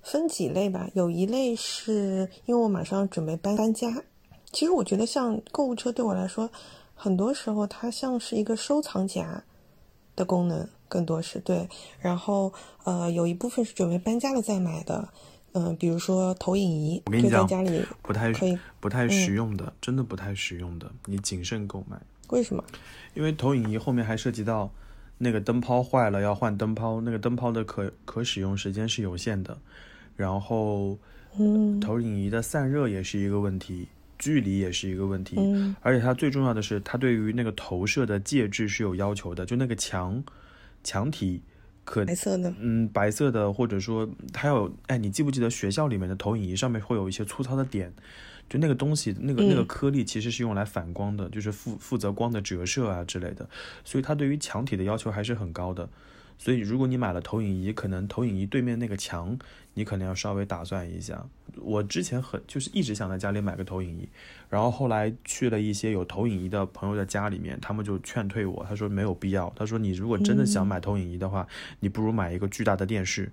[0.01, 4.04] 分几类吧，有一类是因为我马上准备搬搬家，
[4.52, 6.50] 其实我觉得像购物车对我来说，
[6.94, 9.42] 很多时候它像是一个收藏夹
[10.16, 11.68] 的功能，更多是对。
[12.00, 12.52] 然后
[12.84, 15.08] 呃有一部分是准备搬家了再买的，
[15.54, 22.00] 嗯、比如说投影仪，我跟你讲家里不太可以，不太实用的，真的不太实用的，你谨慎购买。
[22.30, 22.64] 为什么？
[23.14, 24.70] 因为投影仪后面还涉及到
[25.18, 29.58] 那个灯泡坏了要换灯泡，那个灯泡的可可使用时间是有限的，
[30.16, 30.98] 然后
[31.38, 33.88] 嗯投影仪的散热也是一个问题。
[34.22, 35.76] 距离也是一个问题，嗯。
[35.82, 40.24] 而且它最重要的是，它对于那个投射的介质是有要求的，就那个墙
[40.84, 41.42] 墙体
[41.84, 47.92] 可白色的，嗯，白色的，或者说还有，哎，你记不记得学校里面的投影仪上面会有一些粗糙的点？
[48.48, 53.50] 就那个东西，那个那个嗯颗粒其实是用来反光的，就是负负责光的折射啊之类的，
[53.84, 55.90] 所以它对于墙体的要求还是很高的。
[56.41, 59.38] 所以如果你买了投影仪，可能投影仪对面那个墙，
[59.75, 61.23] 你可能要稍微打算一下。
[61.58, 64.10] 我之前很就是一直想在家里买个投影仪，
[64.49, 71.47] 然后后来去了一些有投影仪的朋友的家里面，他们就劝退我，他说没有必要，他说你如果真的想买投影仪的话，
[71.80, 73.32] 你不如买一个巨大的电视，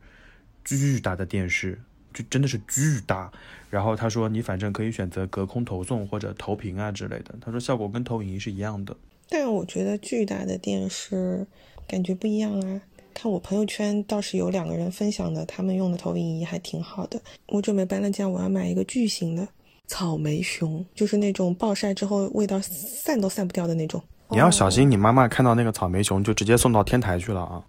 [0.63, 1.81] 巨大的电视，
[2.13, 3.33] 就真的是巨大。
[3.71, 8.95] 然后他说你反正可以选择隔空投送或者投屏啊之类的，他说效果跟投影仪是一样的。
[9.31, 11.47] 但我觉得巨大的电视
[11.87, 12.83] 感觉不一样啊。
[13.21, 17.21] 看我朋友圈倒是有两个人分享的，他们用的投影仪还挺好的。
[17.49, 19.49] 我准备搬了家，我要买一个巨型的
[19.89, 24.01] 草莓熊，就是那种暴晒之后味道散都散不掉的那种。
[24.29, 27.65] 你要小心，你妈妈看到那个草莓熊就直接送到天台去了啊！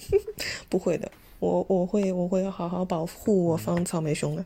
[0.70, 4.42] 不会的，我我会我会好好保护我方草莓熊的。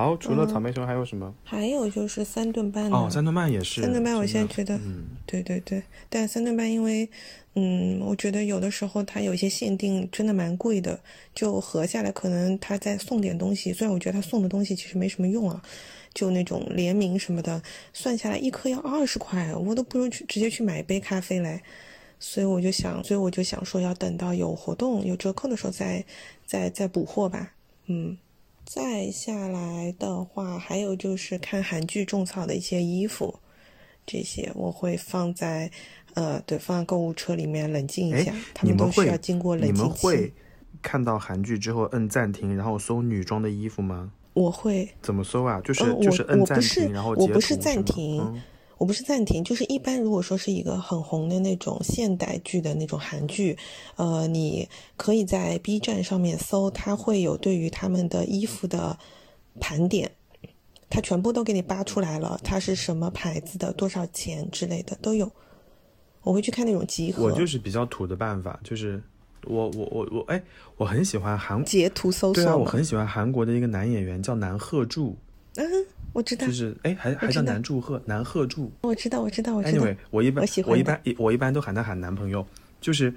[0.00, 1.34] 好，除了草莓熊还有什么？
[1.44, 3.82] 还有就是三顿半哦，三顿半也是。
[3.82, 7.06] 三顿半我现在觉得嗯，对对对，但三顿半因为，
[7.54, 10.98] 嗯，我觉得有的时候它有一些限定真的蛮贵的，
[11.34, 15.62] 就合下来可能他再送点东西，虽然我觉得他送的东西其实没什么用啊，
[16.14, 21.62] 就那种联名什么的，算下来一颗要二十块，我都不如去直接去买一杯咖啡来。
[22.18, 26.02] 所以我就想，所以我就想说，要等到有活动、有折扣的时候再
[26.46, 27.52] 再再补货吧。
[27.86, 28.16] 嗯，
[28.64, 33.40] 再下来的话，还有就是看韩剧种草的一些衣服，
[34.06, 35.70] 这些我会放在
[36.14, 38.32] 呃，对，放在购物车里面冷静一哎下。
[38.54, 39.82] 他你们都需要经过冷你静期。
[39.82, 40.32] 们会
[40.80, 44.12] 看到韩剧之后摁暂停，然后搜女装的衣服吗？
[44.32, 45.60] 我会，怎么搜啊？
[45.64, 48.42] 就是、呃就是我摁暂停，然后截我不是暂停嗯
[48.80, 53.58] 我不是暂停，就是一般如果说是一个很红的那种现代剧的那种韩剧，
[53.96, 54.66] 呃，你
[54.96, 58.98] 可以在 B 站上面搜，它会有对于他们的衣服的
[59.60, 60.10] 盘点，
[60.88, 65.30] 它全部都给你扒出来了，它是什么牌子的，多少钱之类的都有。
[66.22, 69.02] 我会去看那种集合，我就是比较土的办法，就是
[69.44, 70.42] 我我我我哎，
[70.78, 72.64] 我很喜欢韩截图搜对啊，我。
[72.64, 75.18] 很喜欢韩国的一个男演员叫南鹤柱，
[75.56, 75.66] 嗯，
[76.12, 78.70] 我知道就，是哎还还叫南柱鹤南鹤柱。
[78.82, 79.84] 我知道，我知道，我知道。
[79.84, 82.46] Anyway，我一般我喜欢一般我一般都喊他喊男朋友，
[82.80, 83.12] 就是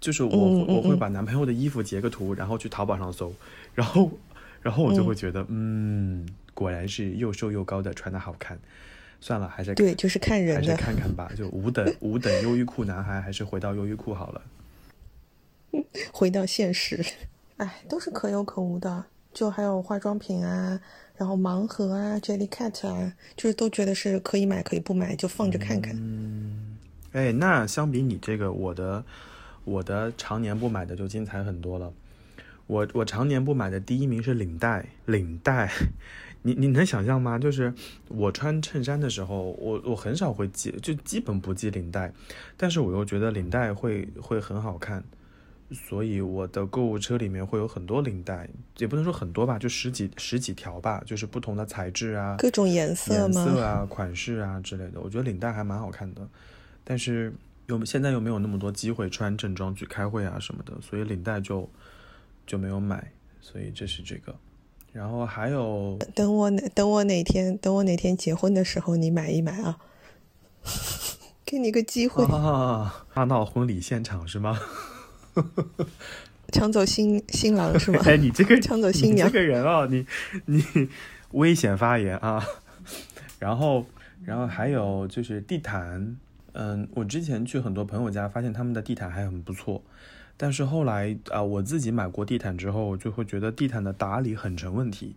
[0.00, 3.32] 就是我、我会嗯把男朋友的衣服截个图，然后去淘宝上搜，
[3.74, 4.10] 然后
[4.62, 8.58] 然后我就会觉得嗯果然是又瘦又高的，穿的好看。
[9.20, 10.76] 算了，还是对，就是看人还是。
[10.76, 14.42] 看看吧，就五等 五等优衣库男孩，还是回到优衣库好了。
[16.12, 17.04] 回到现实，
[17.58, 19.04] 哎，都是可有可无的。
[19.34, 20.80] 就还有化妆品啊，
[21.18, 25.94] 然后盲盒啊、Jellycat 啊，就是都觉得是可以买可以不买，就放着看看。
[25.98, 26.78] 嗯
[27.12, 29.04] 哎，那相比你这个，我的
[29.64, 31.92] 我的常年不买的就精彩很多了。
[32.66, 35.72] 我我常年不买的第一名是领带，领带，
[36.42, 37.38] 你你能想象吗？
[37.38, 37.72] 就是
[38.08, 42.12] 我穿衬衫的时候，我我很少会系，就基本不系领带，
[42.58, 45.02] 但是我又觉得领带会会很好看，
[45.70, 53.44] 所以我的购物车里面会有很多领带，也不能说很多吧，就十几十几条吧，就是不同的材质啊，各种颜色颜吗？
[53.44, 56.26] 色啊、款式啊之类的，我觉得领带还蛮好看的，
[56.84, 57.34] 但是
[57.66, 61.68] 又现在又没有那么多机会穿正装去开会啊什么的，所以领带就
[62.46, 64.34] 就没有买，所以这是这个。
[64.90, 69.78] 然后还有等我哪等我哪天等我哪天结婚的时候，你买一买啊，
[71.44, 74.58] 给你个机会， 啊，大闹婚礼现场是吗？
[76.52, 78.00] 抢走新新郎是吗？
[78.04, 80.06] 哎，你这个 抢走新娘你这个人啊，你
[80.46, 80.88] 你
[81.32, 82.42] 危险发言啊。
[83.38, 83.86] 然后，
[84.24, 86.16] 然后还有就是地毯，
[86.52, 89.82] 嗯，我之前去很多朋友家，发现他们的地毯还很不错，
[90.36, 95.14] 但是后来啊、我自己买过地毯之后，就会觉得地毯的打理很成问题，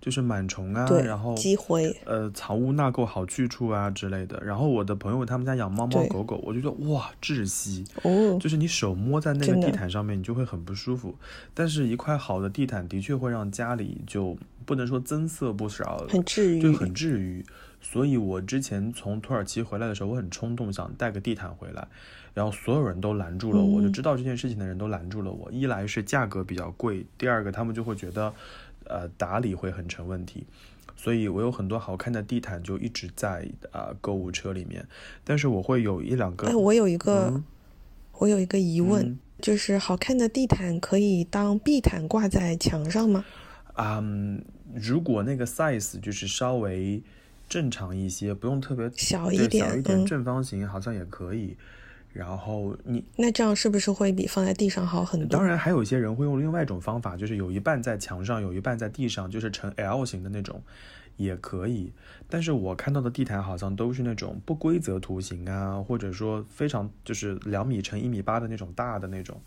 [0.00, 4.40] 就是螨虫啊，然后，积灰，呃，藏污纳垢好去处啊之类的。
[4.44, 11.14] 然后我的朋友他们家养猫猫狗狗，我就觉得哇窒息，哦，就是你手摸在那个地毯上面，你就会很不舒服。
[11.54, 17.44] 但是，一块好的地毯的确会让家里就不能说增色不少，很治愈，就很治愈。
[17.80, 21.86] 所以我之前从土耳其回来的时候，我很冲动想带个地毯回来，
[22.34, 25.48] 然后所有人都拦住了我，嗯就知道这件事情的人都拦住了我。
[25.52, 28.32] 一来是价格比较贵，第二个他们就会觉得，
[28.88, 30.46] 呃，打理会很成问题。
[30.98, 34.86] 所以我有很多好看的地毯就一直在啊、购物车里面，
[35.24, 37.44] 但是我会有一两个，哎，我有一个，嗯
[38.18, 43.26] 我有一个疑问，嗯就是好看的地毯可以当壁毯挂在墙上吗？
[43.74, 44.42] 嗯，
[44.74, 47.02] 如果那个 size 就是稍微
[47.46, 51.54] 正常一些，不用特别小一点嗯小一点正方形好像也可以。
[52.16, 55.28] 然后你那这样是不是会比放在地上好很多？
[55.28, 60.62] 当然还有一些人会用另外一种方法，就是有一半在墙上，有一半在地上，就是呈 L 型的那种，
[61.18, 61.92] 也可以。
[62.26, 69.38] 但是我看到的地毯好像都是那种不规则图形啊，或者说非常就是两米乘一米八的那种大的那种，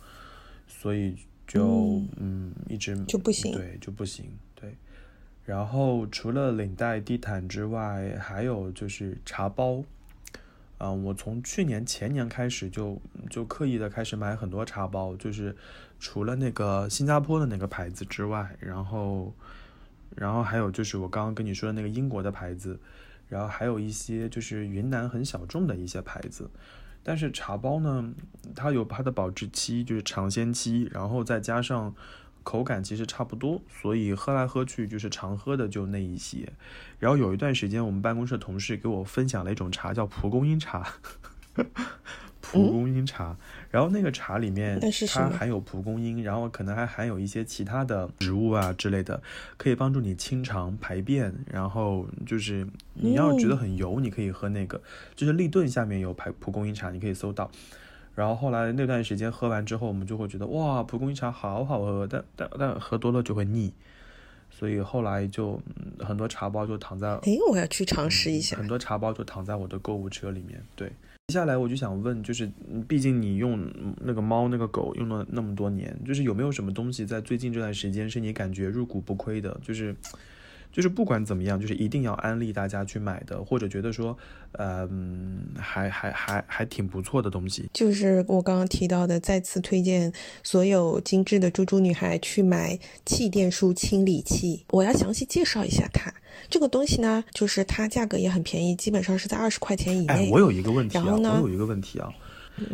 [0.68, 1.16] 所以
[1.48, 4.76] 就嗯一直就不行对，就不行，对。
[5.44, 9.84] 然后除了领带、地毯之外，还有就是茶包。
[10.80, 13.00] 啊，我从去年前年开始就
[13.30, 15.56] 就刻意的开始买很多茶包，就是
[16.00, 19.34] 除了那个新加坡的那个牌子之外，然后
[20.16, 22.80] 然后还有就是我刚刚跟你说的那个英国的牌子，
[23.28, 26.50] 然后还有一些就是云南很小众的一些牌子。
[27.04, 28.14] 但是茶包呢，
[28.56, 31.94] 它有它的保质期，就是尝鲜期，然后再加上
[32.50, 36.52] 口感其实差不多，所以喝来喝去就是常喝的就那一些。
[36.98, 40.96] 然后有一段时间，我们办公室的同事给我分享了一种茶，叫蒲公英茶。
[42.42, 43.38] 蒲公英茶，
[43.70, 49.22] 然后那个茶里面它含有蒲公英，然后可能还含有一些其他的植物啊之类的，
[49.58, 51.32] 可以帮助你清肠排便。
[51.52, 54.82] 然后就是你要觉得很油，你可以喝那个，
[55.16, 57.52] 就是立顿下面有排蒲公英茶，你可以搜到。
[58.16, 63.72] 然后后来那段时间喝完之后，我们就会觉得哇，蒲公英茶好好喝，但但但喝多了就会腻，
[64.50, 68.58] 所以后来就、嗯、很多茶包就躺在诶，我要去尝试一下。
[68.58, 70.62] 很多茶包就躺在我的购物车里面。
[70.76, 70.90] 对，
[71.28, 79.58] 接下来我就想问，就是嗯毕竟你用嗯那个猫那个狗用了那么多年，就是有没有什么东西在最近这段时间是你感觉入股不亏的？
[79.64, 79.96] 就是
[80.72, 84.18] 就是不管怎么样，就是一定要安利大家去买的，或者觉得说，
[84.52, 87.70] 呃嗯，还还还还挺不错的东西。
[87.74, 90.14] 就是我刚刚提到的，再次推荐
[90.44, 94.64] 所有精致的猪猪女孩去买气垫梳清理器。
[94.70, 96.14] 我要详细介绍一下它。
[96.50, 100.14] 这个东西呢，就是它价格也很便宜，基本上是在二十块钱以内。
[100.14, 102.10] 哎，我有一个问题啊，我有一个问题啊，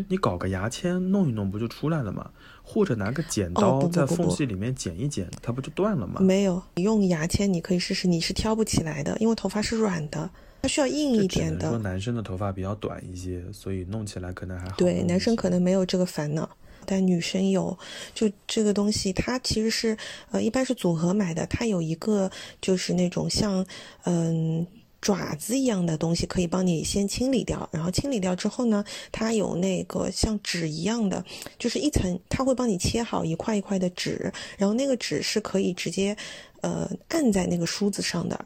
[0.10, 2.30] 你搞个牙签弄一弄不就出来了吗？
[2.66, 6.20] 或者拿个剪哦刀在缝隙里面剪一剪，它不就断了吗？
[6.20, 10.28] 没有，你用牙签你可以试试，你是挑不起来的，因为头发是软的，
[10.64, 11.78] 它需要硬一点的。
[11.78, 16.50] 男生的头发比较短一些，所以弄起来可能还好对，男生可能没有这个烦恼，
[16.86, 17.78] 但女生有。
[18.14, 19.96] 就这个东西，它其实是
[20.32, 23.66] 呃，一般是组合买的，它有一个就是那种像
[24.06, 24.66] 嗯。
[25.02, 31.24] 爪子一样的东西可以帮你先清理掉，然后清理掉之后呢，它有那个像纸一样的，
[31.60, 36.18] 就是一层，它会帮你切好一块一块的纸，然后那个纸是可以直接
[36.62, 38.46] 呃按在那个梳子上的，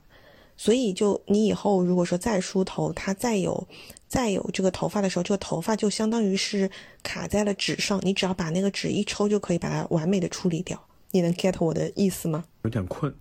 [0.58, 3.68] 所以就你以后如果说再梳头，它再有
[4.08, 6.70] 再有这个头发的时候，这个头发就相当于是
[7.04, 10.84] 卡在了纸上，你只要把那个纸一抽就可以把它完美的处理掉。
[11.12, 12.44] 你能 get 我的意思吗？
[12.64, 13.12] 有点困，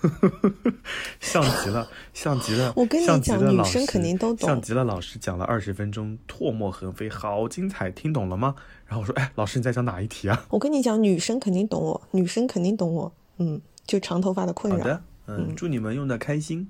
[1.20, 2.72] 像极了，像极了。
[2.76, 8.54] 我跟你讲女生肯定都懂像极了老师讲了二十分钟，唾沫横飞，好精彩，听懂了吗？
[8.86, 10.46] 然后我说，哎，老师你在讲哪一题啊？
[10.50, 13.12] 我跟你讲，女生肯定懂我，女生肯定懂我。
[13.38, 14.78] 嗯，就长头发的困扰。
[14.78, 16.68] 好的，嗯，祝你们用的开心。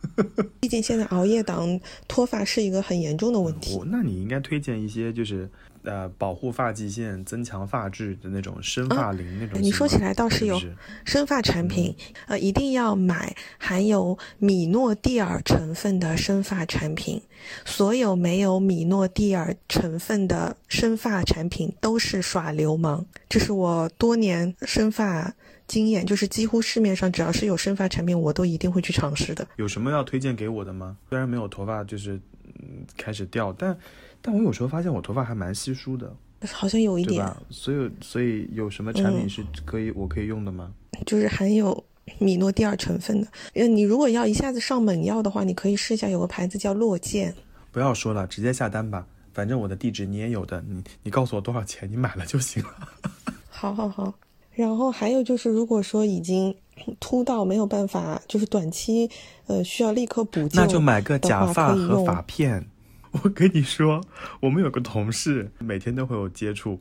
[0.58, 1.78] 毕竟现在熬夜党
[2.08, 3.76] 脱发是一个很严重的问题。
[3.76, 5.46] 我那你应该推荐一些就是
[5.82, 10.60] 呃保护发际线、增强发质的那种生发灵那种你说起来倒是有
[11.04, 11.94] 生发产品，
[12.26, 17.20] 呃，一定要买含有米诺地尔成分的生发产品。
[17.64, 23.06] 所有没有米诺地尔成分的生发产品都是耍流氓。
[23.30, 25.34] 这是我多年生发
[25.66, 29.48] 经验，就是几乎市面上只要是有生发产品，我都一定会去尝试的。
[29.56, 30.98] 有什么要推荐给我的吗？
[31.08, 33.74] 虽然没有头发就是嗯开始掉，但
[34.22, 36.14] 但我有时候发现我头发还蛮稀疏的，
[36.52, 37.42] 好像有一点，吧？
[37.50, 40.70] 所以所以有什么产品嗯是可以、我可以用的吗？
[41.06, 41.84] 就是含有
[42.18, 43.28] 米诺地尔成分的。
[43.54, 47.34] 呃，你如果要一下子上猛药的话，你可以试一下有个牌子叫洛健。
[47.72, 49.06] 不要说了，直接下单吧。
[49.32, 52.70] 反正我的地址你也有的，你你告诉我多少钱，你买了就行了。
[53.48, 54.12] 好好好，
[54.52, 56.54] 然后还有就是，如果说已经
[56.98, 59.08] 秃到没有办法，就是短期
[59.46, 62.66] 呃需要立刻补救，那就买个假发和发片。
[63.12, 64.02] 我跟你说，
[64.40, 66.80] 我们有个同事，每天都会有接触。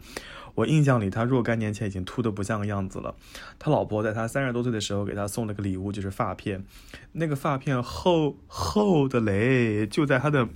[0.56, 3.16] 我印象里，他若干年前已经秃得不像个样子了。
[3.58, 6.66] 他老婆在他三十多岁的时候给他送了个礼物，就是发片。
[7.14, 10.50] 那个发片厚厚的嘞，就在他的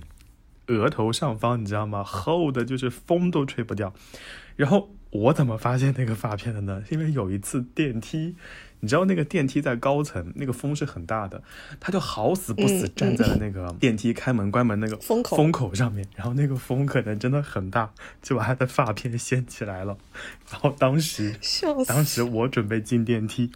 [0.66, 2.04] 额头上方，你知道吗？
[2.04, 3.94] 厚的就是风都吹不掉。
[4.56, 6.82] 然后我怎么发现那个发片的呢？
[6.90, 8.36] 因为有一次电梯，
[8.84, 11.42] 你知道那个电梯在高层，那个风是很大的，
[11.80, 19.96] 他就好死不死嗯站在了那个电梯开门关门那个风口风口上面，然后那个风可能真的很大，就把他的发片掀起来了。
[20.50, 21.82] 然后当时笑。
[21.86, 23.50] 当时我准备进电梯，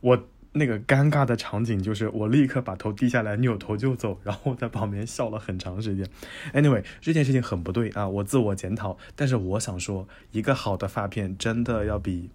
[0.00, 6.04] 我那个尴尬的场景就是我立刻把头低下来，扭头就走，然后在旁边笑了很长时间。
[6.52, 8.98] Anyway，这件事情很不对啊，我自我检讨。
[9.14, 12.30] 但是我想说，一个好的发片真的要比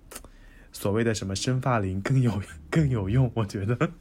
[0.74, 3.91] 所谓的什么生发灵更有 更有用，我觉得。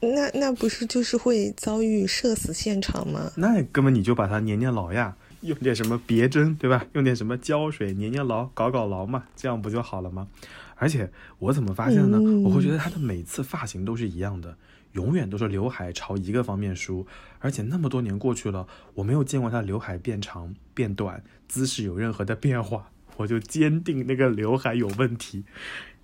[0.00, 3.32] 那那不是就是会遭遇社死现场吗？
[3.36, 6.84] 那根本你就把它粘粘牢呀，用点什么别针，对吧？
[6.92, 10.28] 用点什么胶水粘粘牢，搞搞牢嘛，这样不就好了吗？
[10.76, 12.18] 而且我怎么发现呢？
[12.20, 14.58] 嗯我会觉得他的每次发型都是一样的，
[14.92, 17.06] 永远都是刘海朝一个方面梳，
[17.38, 25.44] 而且那么多年过去了，我没有见过他刘海变长、变短，姿势有任何的变化，我就坚定那个刘海有问题。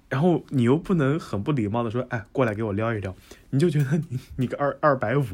[0.08, 3.14] 然后你又不能很不礼貌的说，哎，过来给我撩一撩，
[3.48, 5.24] 你就觉得你你个二二百五，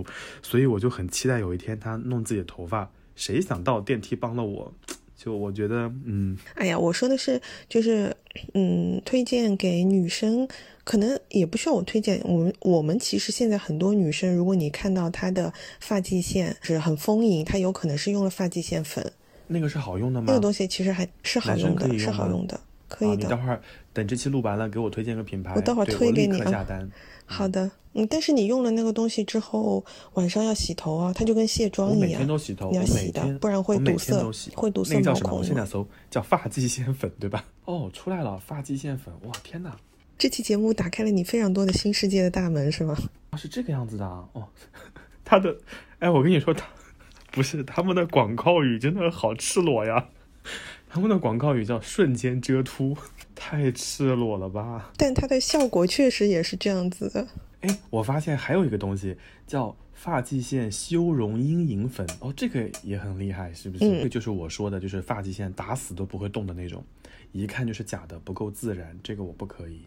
[0.40, 2.88] 所以我就很期待有一天他弄自己的头发。
[3.16, 4.72] 谁想到电梯帮了我，
[5.16, 8.16] 就我觉得，嗯，哎呀，我说的是就是
[8.54, 10.46] 嗯，推荐给女生，
[10.84, 12.20] 可能也不需要我推荐。
[12.22, 19.12] 我们我们其实现在很多女生，如果你看到她的发际线是很丰盈，她有可能是用了发际线粉，
[19.48, 20.26] 那个是好用的吗？
[20.28, 23.16] 那个东西其实还是好用的，是好用的，可，以的。
[23.16, 23.60] 你待会儿
[23.92, 26.66] 等这期录完了，给我推荐个品牌，我待会儿推给你啊。
[27.26, 29.84] 好的，嗯，但是你用了那个东西之后，
[30.14, 34.14] 晚上要洗头啊，它就跟卸妆一样，天都洗头，我你要洗的，不然会堵塞
[34.54, 35.30] 会堵塞那个叫什么？
[35.30, 37.44] 毛孔现在搜叫发际线粉，对吧？
[37.66, 39.76] 哦，出来了，发际线粉，哇，天哪！
[40.16, 42.96] 这期节目打开了你非常多的新世界的大门，是吗？
[43.30, 44.24] 啊，是这个样子的啊！
[44.32, 44.48] 哦，
[45.24, 45.54] 它的，
[45.98, 46.66] 哎，我跟你说，他
[47.30, 50.08] 不是他们的广告语真的好赤裸呀，
[50.88, 52.96] 他们的广告语叫“瞬间遮秃”，
[53.34, 54.90] 太赤裸了吧？
[54.96, 57.28] 但它的效果确实也是这样子的。
[57.60, 59.16] 哎，我发现还有一个东西
[59.46, 63.84] 叫发际线修容阴影粉，哦，这个也很厉害，是不是？
[63.84, 66.84] 嗯这就是我说的，就是发际线打死都不会动的那种，
[67.32, 69.80] 一看就是假的，不够自然，这个我不可以。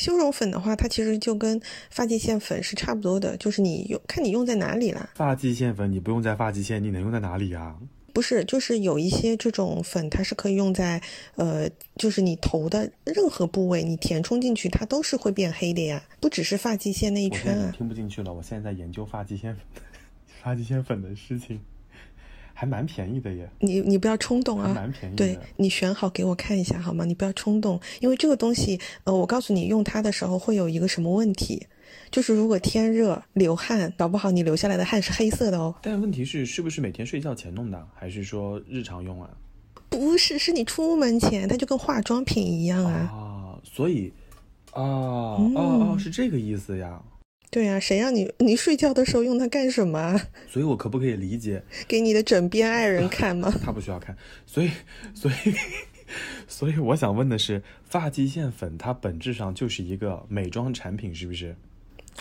[0.00, 5.10] 修容粉的话，它其实就跟发际线粉是差不多的，就是你用看你用在哪里啦。
[5.14, 7.76] 发际线粉你不用在发际线，你能用在哪里啊？
[8.14, 11.00] 不是，就是有一些这种粉，它是可以用在
[11.36, 17.70] 呃，就是你头的任何部位，你填充进去，它都是会变黑的呀，不只是发际线那一圈啊。
[17.76, 19.64] 听不进去了，我现在在研究发际线粉
[20.42, 21.60] 发际线粉的事情，
[22.60, 23.48] 还蛮便宜的耶。
[23.58, 27.06] 你你不要冲动还啊，蛮便宜的对你选好给我看一下好吗？
[27.06, 31.66] 你不要冲动，因为这个东西，呃，我告诉你用它的时候会有一个什么问题，
[32.10, 35.74] 就是如果天热流汗，搞不好你流下来的汗是黑色的哦。
[35.80, 39.30] 但问题是，是不是每天睡觉前弄的，还是说日常用啊？
[39.88, 42.92] 不是，是你出门前，它就跟化妆品一样啊。
[42.92, 44.12] 啊，所以，
[44.72, 47.00] 啊，哦，是这个意思呀。
[47.50, 50.20] 对啊，谁让你 你睡觉的时候用它干什么啊？
[50.48, 51.62] 所以我可不可以理解？
[51.88, 53.52] 给你的枕边爱人看吗？
[53.64, 54.70] 他不需要看，所以，
[55.14, 55.34] 所以，
[56.46, 61.54] 所以我想问的是，发际线粉它本质上就是一个美妆产品，是不是？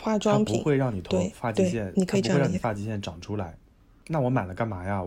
[0.02, 3.56] 化它不妆品，会让你头发际线，你可以它不会让这样你发际线长出来。
[4.08, 5.04] 那我买了干嘛呀？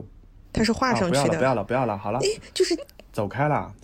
[0.53, 2.21] 它是画啊，上去的，不要了，不要了，不要了，好了，
[2.55, 2.79] 就是
[3.13, 3.75] 走开了，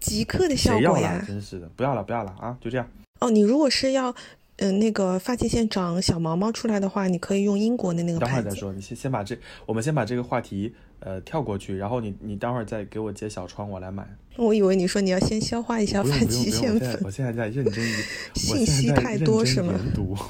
[0.00, 0.78] 即刻的效？
[0.80, 1.24] 果呀。
[1.26, 2.58] 真是的，不要了，不要了啊！
[2.60, 2.86] 就这样。
[3.20, 4.14] 哦，你如果是要，
[4.58, 8.34] 嗯、那个发际线长小毛毛出来的话，你可以用英国的那个牌子。
[8.34, 14.06] 等会儿再说，你先先把这，我们先把这个话题呃跳过去，然后你你待会儿再给我揭小窗，我来买。
[14.36, 17.00] 我以为你说你要先消化一下发际线粉。
[17.04, 17.84] 我现在在认真
[18.34, 19.74] 信息太多是吗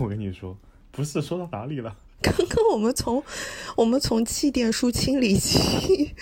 [0.00, 0.56] 我跟你说，
[0.90, 1.94] 不是说到哪里了？
[2.20, 3.22] 刚刚我们从
[3.76, 6.14] 我们从气垫梳清理器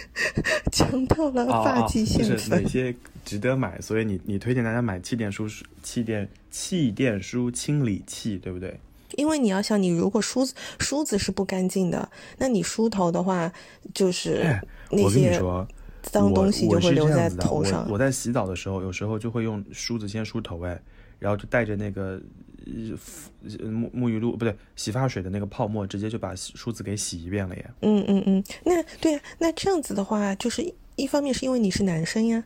[0.71, 2.95] 讲到了发际就是哪，些
[3.25, 3.81] 值得买？
[3.81, 5.49] 所以你你推荐大家买气垫梳
[5.83, 8.79] 气垫气垫梳清理器，对不对？
[9.17, 13.51] 因为你要想，你如果梳子梳子是不干净的，那你梳头的话，
[13.95, 15.67] 就是哎，那我跟你些说，
[16.03, 17.95] 脏东西就会留在头上我。
[17.95, 20.79] 我在洗澡的时候，有时候就会用梳子先梳头，哎，
[21.19, 22.21] 然后就带着那个
[22.67, 27.71] 沐沐浴露不对洗发水的那个泡沫，直接就把梳子给洗一遍了耶。
[27.83, 32.45] 嗯嗯嗯，那对呀、那这样子的话，就是一一方面是因为你是男生呀，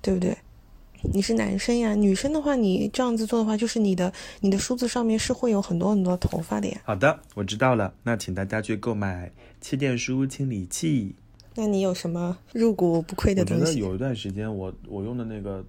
[0.00, 0.36] 对不对？
[1.14, 6.80] 你是男生呀，女生的话，你这样子做的话，就是你的你的梳子上面是会有很多很多头发的呀。
[6.84, 11.14] 好的，我知道了，那请大家去购买气垫梳清理器。
[11.54, 13.74] 那你有什么入股不亏的我觉东西？
[13.74, 15.64] 得有一段时间我，我用的那个，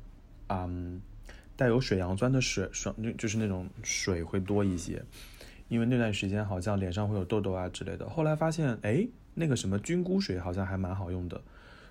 [0.50, 1.02] 嗯，
[1.62, 5.04] 带有水杨酸的水霜，就是那种水会多一些，
[5.68, 8.10] 因为那段时间好像脸上会有痘痘啊之类的。
[8.10, 11.40] 后来发现，哎，那个什么菌菇水好像还蛮好用的，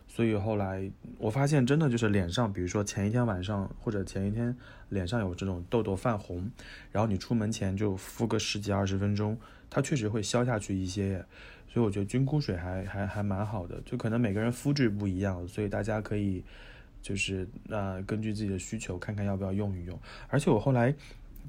[0.08, 4.56] 所以后来我发现真的就是脸上，比如说前一天晚上或者前一天
[4.88, 6.50] 脸上有这种痘痘泛红，
[6.90, 9.38] 然后你出门前就敷个十几二十分钟，
[9.70, 11.24] 它确实会消下去一些。
[11.72, 16.42] 所以我觉得菌菇水还还还蛮好的，就可能每个人肤质不一样，所以大家可以
[17.02, 19.98] 就是呃根据自己的需求看看要不要用一用。
[20.28, 20.94] 而且我后来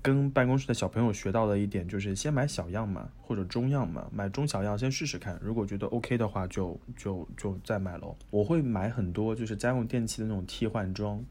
[0.02, 8.18] 跟办公室的小朋友学到的一点就是，先买小样嘛，或者中样嘛，买中小样先试试看，如果觉得 OK 的话就，就就再买咯。
[8.32, 11.24] 我会买很多就是家用电器的那种替换装，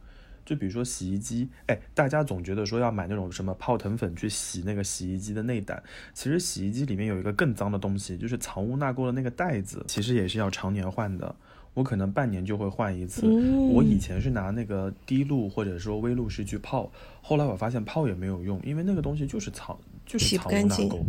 [0.44, 5.82] 就比如说洗衣机，哎，大家总觉得说要买那种什么泡腾粉去洗那个洗衣机的内胆，
[6.14, 11.34] 其实洗衣机里面有一个更脏的东西，就是藏污纳垢的那个袋子，其实也是要常年换的。
[11.80, 13.22] 我可能半年就会换一次。
[13.26, 16.90] 嗯我以前是拿那个滴露或者说微露式去泡，
[17.22, 21.00] 后来我发现泡也没有用，因为那个东西就是藏就是藏污纳垢，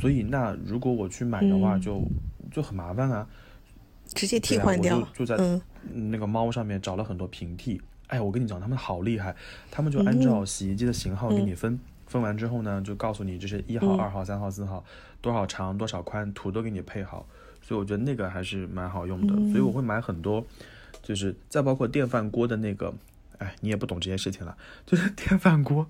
[0.00, 2.02] 所以那如果我去买的话嗯就、
[2.50, 3.24] 就很麻烦啊。
[4.12, 5.00] 直接替换掉。
[5.12, 5.60] 就就在
[5.92, 7.80] 那个猫上面找了很多平替。
[8.08, 9.36] 哎，我跟你讲，他们好厉害，
[9.70, 14.82] 他们就按照洗衣机的型号给你分，分完之后呢，就告诉你这是一号、嗯二号、三号、四号，
[15.20, 17.24] 多少长、多少宽，图都给你配好。
[17.68, 20.42] 所以我觉得那个还是蛮好用的，所以我会买很多，
[21.02, 22.94] 就是再包括电饭锅的那个。
[23.36, 25.88] 哎，你也不懂这些事情了，就是 电饭锅，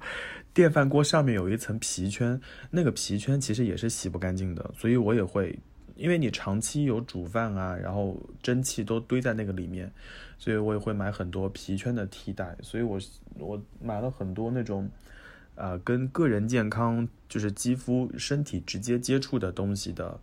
[0.52, 2.38] 电饭锅上面有一层皮圈，
[2.70, 5.58] 那个皮圈其实也是洗不干净的，所以我也会，
[5.96, 9.90] 因为你长期有煮饭啊，然后蒸汽都堆在那个里面，
[10.36, 13.00] 所以我也会买很多皮圈的替代，所以我
[13.38, 14.86] 我买了很多那种，
[15.54, 20.20] 呃，跟个人健康就是肌肤身体直接接触的东西的。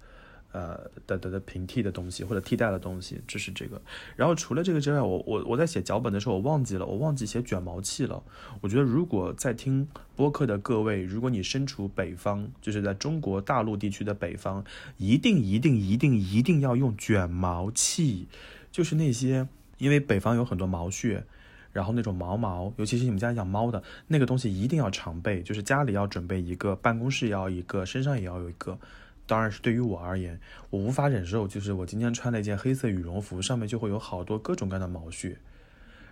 [0.55, 3.81] 呃的的的平替的东西或者替代的东西，这是这个。
[4.15, 8.23] 然后除了这个之外，我我我在写脚本的时候，我忘记了，我忘记写卷毛器了。
[8.61, 14.63] 我觉得如果在听播客的各位，如果你身处北方，就是在中国大陆地区的北方，
[14.97, 18.27] 一定一定一定一定要用卷毛器，
[18.71, 19.47] 就是那些
[19.77, 21.25] 因为北方有很多毛屑。
[21.73, 28.79] 然后那种毛毛，尤其是你们家养猫的那个东西，一定要常备，就是家里要准备一个，办公室要一个，身上也要有一个。
[29.27, 35.35] 当然是对于我而言，我无法忍受，就是我今天穿了一件黑色羽绒服，上面就会有好多各种各样的毛絮。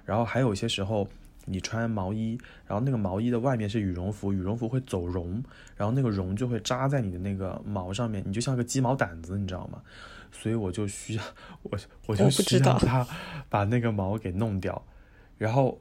[0.06, 1.08] 然后还有一些时候，
[1.46, 5.44] 你穿毛衣，然后那个毛衣的外面是羽绒服，羽绒服会走绒，
[5.78, 9.82] 然后那个绒就会扎在你的那个毛上面，你就像个鸡毛掸子，你知道吗？
[10.32, 11.24] 所以我就需要
[11.62, 13.08] 我我就不需知道要它
[13.50, 14.84] 把那个毛给弄掉，
[15.38, 15.80] 然后。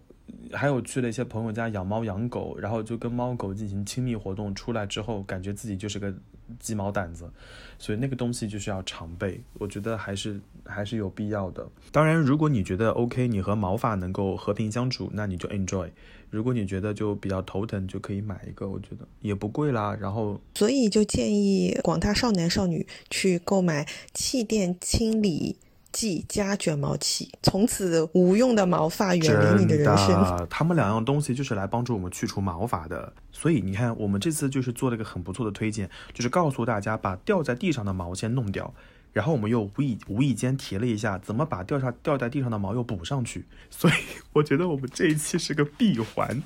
[0.53, 6.13] 还有去了一些朋友家养猫养狗，然后就跟猫狗进行亲密活动，出来之后感觉自己就是个
[6.59, 7.31] 鸡毛掸子，
[7.79, 11.67] 所以那个东西就是要常备，我觉得还是还是有必要的。
[11.91, 15.89] 当然，如果你觉得 OK，你和毛发能够和平相处，那你就 enjoy；
[16.31, 19.97] 如果你觉得就比较头疼，就可以买一个，我觉得也不贵啦。
[19.99, 25.57] 然后所以就建议广大少男少女去购买气垫清理
[25.93, 30.09] 剂加卷毛器，从此无用的毛发远离你的人生。
[30.09, 33.13] 的，他们两样东西就是来帮助我们去除毛发的。
[33.31, 38.73] 所以你看，我们这次就是做了一个很不错的推荐，就是告诉大家把掉在地上的毛先弄掉，
[39.13, 43.45] 然后我们又无意无意间提了一下怎么把掉下掉在地上的毛又补上去。
[43.71, 43.95] 所以
[44.33, 46.43] 我觉得我们这一期是个闭环，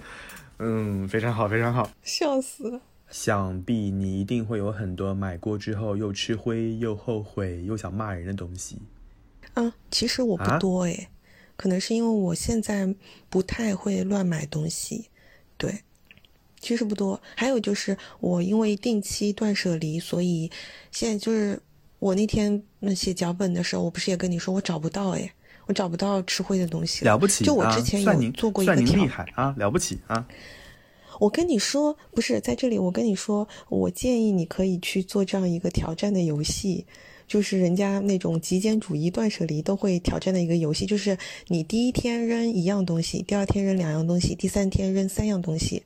[0.58, 1.88] 嗯，非常好，非常好。
[2.02, 2.80] 笑死了！
[3.08, 8.78] 想必你一定会有很多买过之后又吃灰又后悔又想骂人的东西。
[9.56, 11.08] 啊，其实我不啊多诶，
[11.56, 12.94] 可能是因为我现在
[13.30, 15.08] 不太会乱买东西，
[15.56, 15.80] 对，
[16.60, 17.18] 其实不多。
[17.34, 20.50] 还有就是我因为定期断舍离，所以
[20.92, 21.58] 现在就是
[21.98, 25.32] 我那天那写脚本的时候，我不是也跟你说我找不到诶，
[25.64, 30.28] 我找不到吃灰的东西了不起，就我啊之前有做过一个条算您厉害啊，了不起啊！
[31.18, 36.84] 我跟你说，不是在这里，我跟你说，我建议你可以去做这样一个挑战的游戏，
[37.26, 41.16] 就是人家那种极简主义断舍离都会挑战的一个游戏，就是
[41.48, 45.82] 你第一天扔一样东西，第二天扔两样东西，第三天扔三样东西，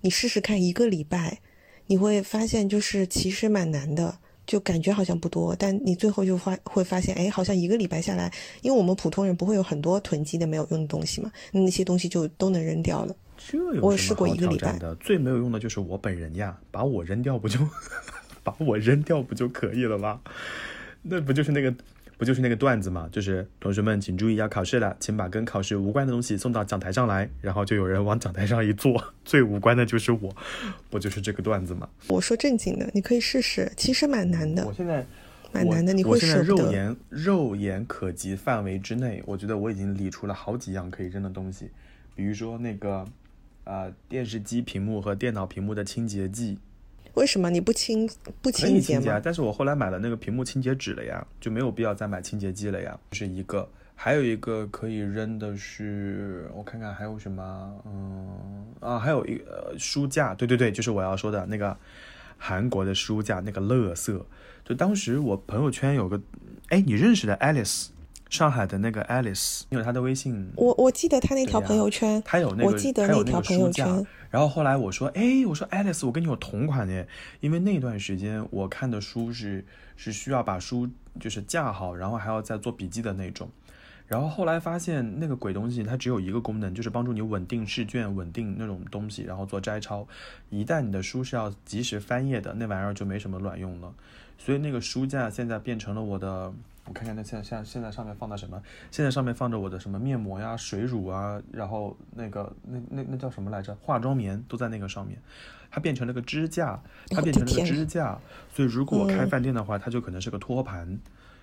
[0.00, 1.40] 你试试看一个礼拜，
[1.86, 4.18] 你会发现就是其实蛮难的。
[4.44, 8.30] 就感觉好像不多，但你最后就发会发现，哎，好像一个礼拜下来，
[8.60, 13.14] 因为我们普通人不会有很多囤积的没有用的东西嘛，那些东西就都能扔掉了。
[13.38, 14.96] 这有我试过一个礼拜的？
[14.96, 17.56] 最没有用的就是我本人呀，把我扔掉不就
[18.42, 20.20] 把我扔掉不就可以了吗？
[21.02, 21.74] 那不就是那个
[22.16, 23.08] 不就是那个段子吗？
[23.10, 30.34] 就是同学们请注意要考试了，请把跟考试无关的东西送到讲台上来，然后就有人往讲台上一坐，最无关的就是我，
[30.88, 31.88] 不就是这个段子吗？
[32.06, 35.04] 我说正经的，你可以试试，其实蛮难的我，现在
[35.52, 36.70] 蛮难的，你会我现在肉。
[36.70, 41.70] 眼肉眼可及范围之内，我觉得我已经理出了好几样可以扔的东西，
[42.14, 43.04] 比如说那个
[43.64, 46.58] 呃电视机屏幕和电脑屏幕的清洁剂，
[47.14, 48.08] 为什么你不清
[48.40, 49.20] 不清洁清洁？
[49.22, 53.68] 但是我后来买了那个屏幕清洁纸了呀，就没有必要再买清洁剂了呀，这是一个。
[53.94, 61.76] 还有一个可以扔的是，我看看还有什么，嗯啊，还有一个、呃、书架，对对对，就是我要说的那个
[62.36, 64.26] 韩国的书架，那个乐色。
[64.64, 66.20] 就当时我朋友圈有个，
[66.70, 67.88] 哎，你认识的 Alice，
[68.28, 77.06] 上海的那个 Alice，你有她的微信，我我记得她那条朋友圈，他有那个，我记得那条朋友圈，然后后来我说，哎，我说 Alice，我跟你有同款耶，
[77.40, 79.64] 因为那段时间我看的书是
[79.94, 80.88] 是需要把书
[81.20, 83.48] 就是架好，然后还要再做笔记的那种。
[84.08, 90.08] 然后后来发现那个鬼东西它只有一个功能，就是帮助你稳定试卷、稳定那种东西，然后做摘抄。
[90.48, 93.94] 一旦你的书是要及时翻页的，那玩意儿就没什么卵用了。
[94.38, 96.52] 所以那个书架现在变成了我的，
[96.92, 98.62] 我看看那现在现在现在上面放的什么？
[98.90, 103.74] 现在上面放着我的什么面膜呀、水乳啊，然后那个那那那叫什么来着？
[103.76, 105.18] 化妆棉都在那个上面。
[105.70, 106.78] 它变成了个支架，
[107.08, 108.18] 它变成了个支架。
[108.54, 110.98] 所以如果我开饭店的话，它就可能是个托盘。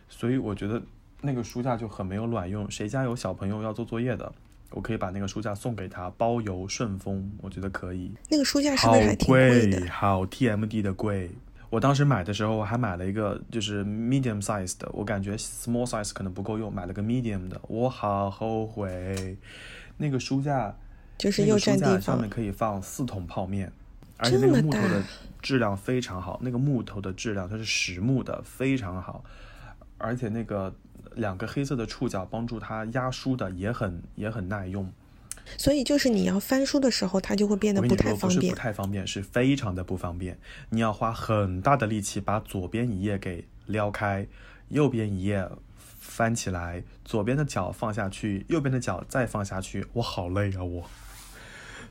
[0.07, 0.79] 所以我觉得。
[1.21, 4.31] 那个书架就很没有卵用，谁家有小朋友要做作业的，
[4.69, 8.13] 我可以把那个书架送给他，包邮顺丰，我觉得可以。
[8.29, 9.85] 那个书架是不是还挺贵的？
[9.89, 11.29] 好 TMD 的贵。
[11.69, 19.37] 我当时买的时候，我还买了一个就是 medium size 的，我感觉 small size 可能不够用，买了个 medium 的，我好后悔。
[19.97, 20.75] 那个书架
[21.17, 23.71] 就是又占地方，上面可以放四桶泡面，
[24.17, 25.03] 而且那个木头的
[25.41, 29.23] 质量非常好，那个木头的质量它是实木的，非常好，
[29.97, 30.73] 而且那个。
[31.15, 34.89] 两个黑色的触角帮助它压书的也很也很耐用，
[35.57, 38.39] 所以就是你要翻书的时候，它就会变得不太方便。
[38.39, 40.37] 不是不太方便，是非常的不方便。
[40.69, 44.27] 你要花很大的力气把左边一页给撩开，
[44.69, 50.83] 右边一页翻起来，左边的脚放下去，右边的脚再放下去，我好累啊我。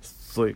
[0.00, 0.54] 所以。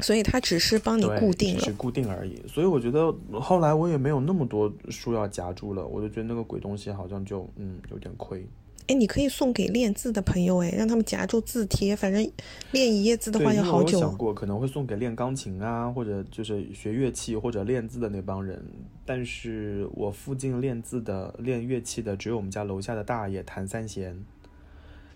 [0.00, 2.42] 所以它只是帮你固定了，只是固定而已。
[2.48, 8.44] 所以我觉得后来我也没有那么多书要夹住了，我就觉得那个鬼东西好像就嗯有点亏。
[8.88, 12.32] 哎，你可以送给练字的朋友，哎，让他们夹住字贴，反正
[12.72, 13.98] 练一页字的话要好久。
[13.98, 18.62] 我想过可能会送给练钢琴啊，或者就是学乐器或者练字的那帮人。
[19.04, 24.24] 但是我附近练字的、练乐器的只有我们家楼下的大爷弹三弦。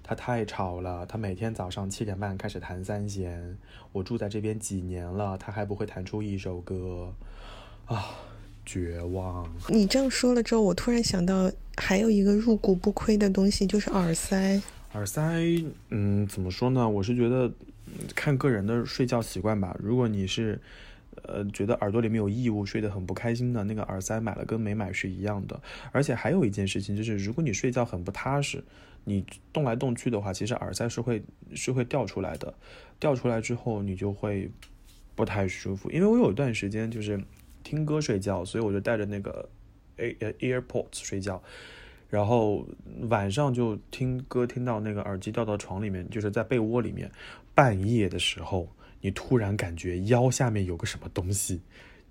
[0.09, 3.59] 他太吵了，他每天早上七点半开始弹三弦。
[3.91, 7.13] 我住在这边几年了，他还不会弹出一首歌，
[7.87, 8.15] 啊，
[8.67, 9.49] 绝望！
[9.69, 14.61] 你这样说了之后，我突然想到还有一个入股不亏的东西，就是耳塞。
[14.93, 16.87] 耳塞，嗯，怎么说呢？
[16.89, 17.51] 我是觉得
[18.15, 19.75] 看个人的睡觉习惯吧。
[19.79, 20.61] 如果你是，
[21.23, 25.59] 呃，觉得耳朵里面有异物，睡得很不开心的，那个耳塞买了跟没买是一样的。
[25.93, 28.63] 而且还有一件事情就是，如果你睡觉很不踏实。
[29.09, 31.23] 你动来动去的话，其实耳塞是会
[31.55, 32.53] 是会掉出来的，
[32.99, 34.51] 掉出来之后你就会
[35.15, 35.89] 不太舒服。
[35.93, 37.17] 因为我有一段时间就是
[37.67, 39.49] 听歌睡觉，所以我就带着那个
[39.97, 41.43] A AirPods 睡觉，
[42.09, 42.65] 然后
[43.09, 47.11] 晚上就听歌听到那个耳机掉到床里面，就是在被窝里面，
[47.57, 48.69] 半夜的时候
[49.01, 51.61] 你突然感觉腰下面有个什么东西，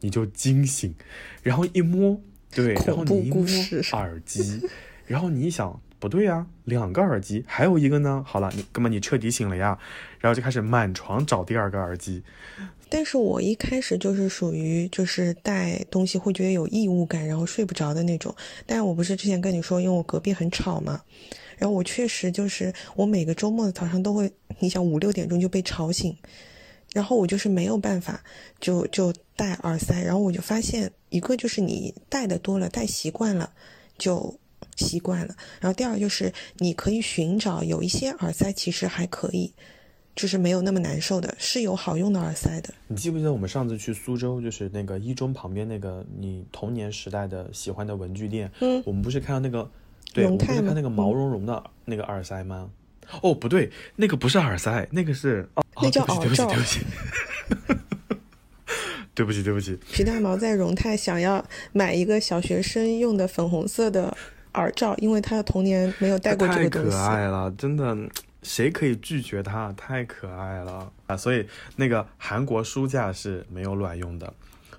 [0.01, 0.93] 你就惊醒，
[1.41, 2.19] 然后一摸，
[2.51, 3.45] 对，然后你一摸
[3.93, 4.67] 耳机，
[5.07, 5.79] 然后你一想。
[5.97, 8.21] 不对呀，两个耳机，还有一个呢。
[8.27, 9.79] 好了，你哥们，你彻底醒了呀，
[10.19, 12.21] 然后就开始满床找第二个耳机。
[12.89, 18.33] 但是我一开始就是属于就是带东西会觉得有异物感，然后睡不着的那种。
[18.65, 21.01] 但我不是之前跟你说，因为我隔壁很吵嘛，
[21.57, 26.15] 然后我确实就是我每个周末的早上都会，你想五六点钟就被吵醒，
[26.93, 28.23] 然后我就是没有办法，
[28.59, 33.51] 就就戴耳塞，然后我就发现一个就是你戴的多了，戴习惯了
[33.97, 34.39] 就。
[34.77, 39.53] 习惯了，然后第二就是你可以寻找有一些耳塞其实还可以，
[40.15, 42.73] 就是没有那么难受的，是有好用的耳塞的。
[42.87, 48.49] 你记不记得我们上次去苏州，就是那个一中旁边那个你童年时代的喜欢的文具店？
[48.61, 49.69] 嗯，我们不是看到那个，
[50.13, 52.69] 对，我们不是看那个毛茸茸的那个耳塞吗？
[53.21, 56.47] 哦，不对，那个不是耳塞，那个是哦，那叫耳罩。
[56.47, 56.79] 对不起，
[59.13, 59.77] 对不起，对不起。
[59.91, 64.15] 皮大毛在荣泰想要买一个小学生用的粉红色的。
[64.55, 66.89] 耳罩，因为他的童年没有戴过这个东西。
[66.89, 67.93] 太可爱了，真的，
[68.45, 69.73] 谁可以拒绝他？
[69.73, 71.17] 太可爱了啊！
[71.17, 74.33] 所以那个韩国书架是没有卵用的。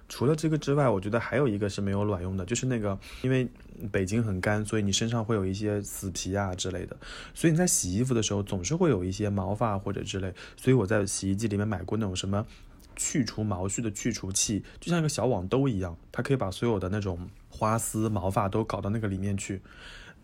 [0.08, 3.48] 除了这个之外，我觉得还有一个是没有卵用的，就是那个，因为
[3.90, 6.96] 北京很干，所以你身上会有一些死皮啊之类的，
[7.34, 10.32] 所以你在洗衣服的时候总是会有一些毛发或者之类。
[10.56, 12.46] 所以我在洗衣机里面买过那种什么
[12.94, 17.28] 去除毛絮的去除器，就像一个小网兜一样，它可以把所有的那种。
[17.48, 19.62] 花丝、毛发都搞到那个里面去，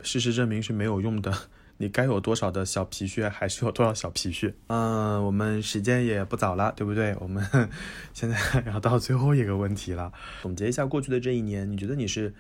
[0.02, 1.34] 事实证明是没有用的。
[1.78, 4.54] 你该有多少的小皮靴，还是有多少小皮靴。
[4.68, 7.14] 嗯，我们时间也不早了，对不对？
[7.20, 7.44] 我们
[8.14, 10.12] 现在 要到最后一个问题了。
[10.42, 12.32] 总结一下过去的这一年，你觉得你是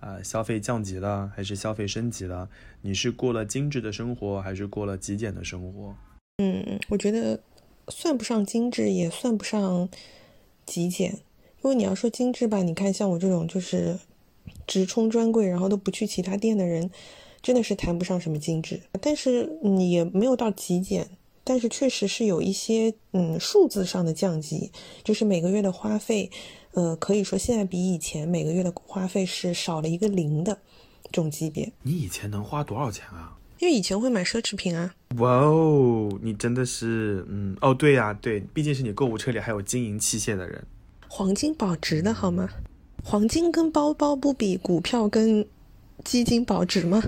[0.00, 2.48] 啊消费降级了，还是消费升级了？
[2.82, 5.94] 你是过了精致的生活，还是过了极简的生活？
[6.38, 7.40] 嗯，我觉得
[7.88, 9.88] 算不上精致，也算不上
[10.66, 11.12] 极简。
[11.62, 13.98] 因为你要说精致吧，你看像我这种就是。
[14.66, 16.90] 直冲专柜，然后都不去其他店的人，
[17.42, 21.08] 真的是谈不上什么精致，但是你也没有到极简。
[21.42, 24.70] 但是确实是有一些嗯数字上的降级，
[25.02, 26.30] 就是每个月的花费，
[26.72, 30.56] 呃，可以说现在比以前每个月的花费是少了一个零的
[31.04, 31.72] 这种级别。
[31.82, 33.36] 你以前能花多少钱啊？
[33.58, 40.64] 因为以前会买奢侈品啊，哇哦，你真的是，嗯，哦，对呀、对，毕竟是你购物车里还有金银器械的人。
[41.08, 42.48] 黄金保值的好吗？
[43.02, 45.44] 黄金跟包包不比股票跟
[46.04, 47.02] 基金保值吗？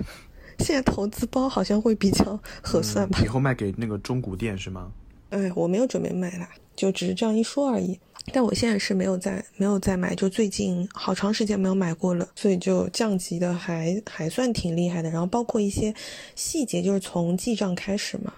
[0.59, 3.19] 现在投资包好像会比较合算吧？
[3.23, 4.91] 以后卖给那个中古店是吗？
[5.29, 7.99] 哎，我没有准备卖啦，就只是这样一说而已。
[8.31, 15.09] 但我现在是没有在没有在买，就最近好长时间没有买过了，所以就降级的还还算挺厉害的。
[15.09, 15.93] 然后包括一些
[16.35, 18.31] 细节，就是从记账开始嘛，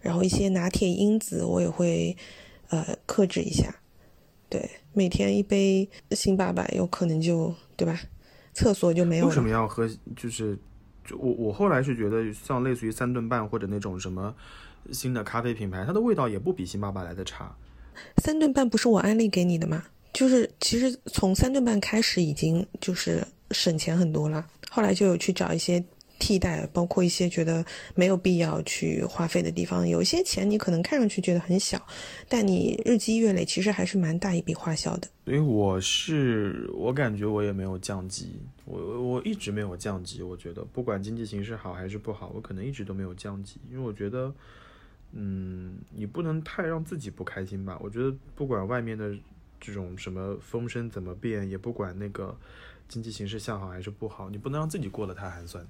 [0.00, 2.16] 然后一些拿铁因子我也会
[2.68, 3.74] 呃克制一下。
[4.48, 7.98] 对，每天一杯星爸爸，有可能就对吧？
[8.52, 9.48] 厕所就没有为什么。
[9.48, 9.88] 要喝？
[10.16, 10.58] 就是，
[11.04, 14.34] 就我我后来是觉得，像类似于三顿半或者那种什么
[14.90, 17.54] 新的咖啡品牌，它的味道也不比星巴克来的差。
[18.22, 19.82] 三顿半不是我安利给你的吗？
[20.12, 25.82] 就是其实从三顿半开始已经就是省钱很多了，后来就有去找一些
[26.22, 27.64] 替代，包括一些觉得
[27.96, 29.86] 没有必要去花费的地方。
[29.88, 31.84] 有一些钱你可能看上去觉得很小，
[32.28, 35.08] 但你日积月累，其实还是蛮大一笔花销的。
[35.24, 40.22] 所以我是我感觉我也没有降级，我我一直没有降级。
[40.22, 44.32] 我觉得不管经济形势好还是不好，我可能一直都没有降级，因为我觉得，
[45.10, 47.76] 嗯，你不能太让自己不开心吧。
[47.82, 49.12] 我觉得不管外面的
[49.60, 52.36] 这种什么风声怎么变，也不管那个
[52.88, 55.64] 经济形势向好还是不好，你不能让自己过得太寒酸。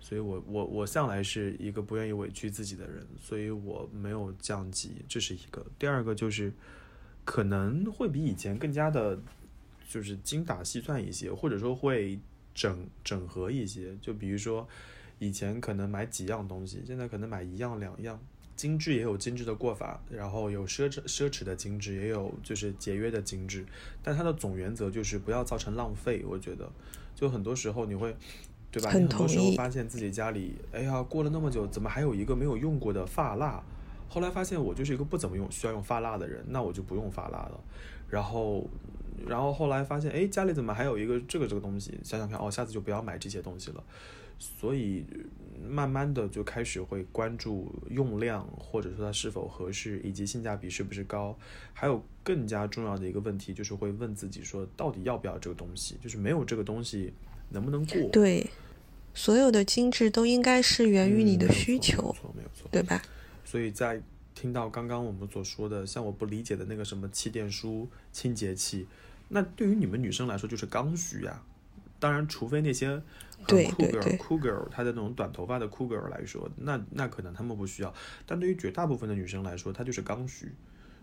[0.00, 5.64] 所以我我我向来是一个不愿意委屈自己的人，所以我没有降级，这是一个。
[5.78, 6.52] 第二个就是
[7.24, 9.20] 可能会比以前更加的，
[9.88, 12.18] 就是精打细算一些，或者说会
[12.54, 13.96] 整整合一些。
[14.00, 14.66] 就比如说
[15.18, 18.18] 以前可能买几样东西，现在可能买一样两样。
[18.56, 23.64] 精致也有精致的过法，然后有奢侈奢侈的精致，也有就是节约的精致，
[24.02, 26.24] 但它的总原则就是不要造成浪费。
[26.26, 26.68] 我觉得，
[27.14, 28.16] 就很多时候你会，
[28.70, 28.90] 对吧？
[28.90, 33.62] 很你很多时候发现自己家里，哎呀，过了那么久，怎么还有一个没有用过的发蜡？
[34.08, 37.60] 后来发现我就是一个不怎么用需要用发蜡的人，那我就不用发蜡了。
[38.08, 38.66] 然后，
[39.26, 41.98] 然后后来发现，哎，家里怎么还有一个这个这个东西？
[42.02, 43.84] 想想看，哦，下次就不要买这些东西了。
[44.38, 45.04] 所以
[45.68, 51.36] 慢慢的就开始会关注用量，或者说它是否合适，以及性价比是不是高。
[51.74, 55.96] 还有更加重要的一个问题，就是会问自己说，到底要不要这个东西？
[56.00, 57.12] 就是没有这个东西，
[57.50, 58.10] 能不能过？
[58.10, 58.50] 对，
[59.14, 62.68] 所有的精致都应该是源于你的需求，没有错，没有错。
[62.70, 63.02] 对吧？
[63.44, 64.00] 所以在
[64.34, 68.86] 听到刚刚我们所说的，像我不理解的那个什么气垫梳、清洁器，
[69.28, 71.42] 那对于你们女生来说就是刚需呀。
[72.00, 72.96] 当然，除非那些
[73.38, 77.92] 酷对 girl 对酷 girl 她的那种短头发的酷 girl 来说，那那可能她们不需要。
[78.24, 80.52] 但对于绝大部分的女生来说，它就是刚需。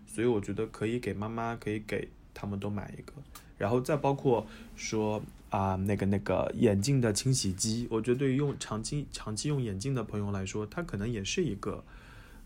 [0.06, 3.12] 所以我觉得可以给妈妈，可以给她们都买一个。
[3.58, 5.22] 然后再包括说
[5.56, 11.82] 啊、那个那个眼镜的清洗机，我觉得对于用长期长期用眼镜的朋友来说，它可能也是一个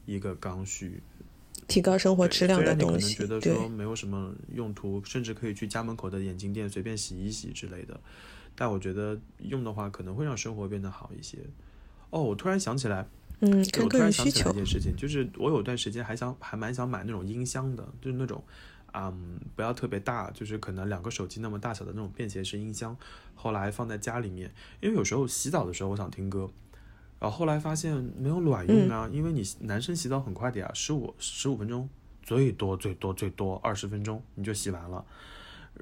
[0.07, 1.03] 一个刚需。
[1.67, 7.99] 提高生活质量虽然你可能觉得说，没有什么用途，甚至可以去家门口的眼镜店随便洗一洗之类的，
[8.55, 11.39] 但我觉得用的话可能会让生活变得好一些。
[12.11, 13.05] 哦，我突然想起来，
[13.41, 18.41] 嗯，个我突然想人需求起来一件事情，就是我有段时间还想还蛮想买那种音箱的，就是那种，
[18.93, 22.97] 嗯，不要特别大，就是可能两个手机那么大小的那种便携式音箱。
[23.35, 26.51] 后来放在家里面，因为有时候洗澡的时候我想听歌，
[27.19, 31.89] 然后后来发现没有卵用啊，因为你男生洗澡很快的呀，十五十五分钟，
[32.23, 35.05] 最多最多最多二十分钟你就洗完了，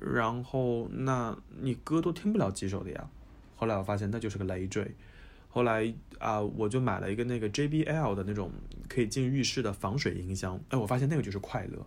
[0.00, 3.09] 然后那你歌都听不了几首的呀。
[3.56, 4.94] 后来我发现那就是个累赘。
[5.50, 8.52] 后来啊、我就买了一个那个 JBL 的那种
[8.88, 10.61] 可以进浴室的防水音箱。
[10.68, 11.86] 哎，我发现那个就是快乐，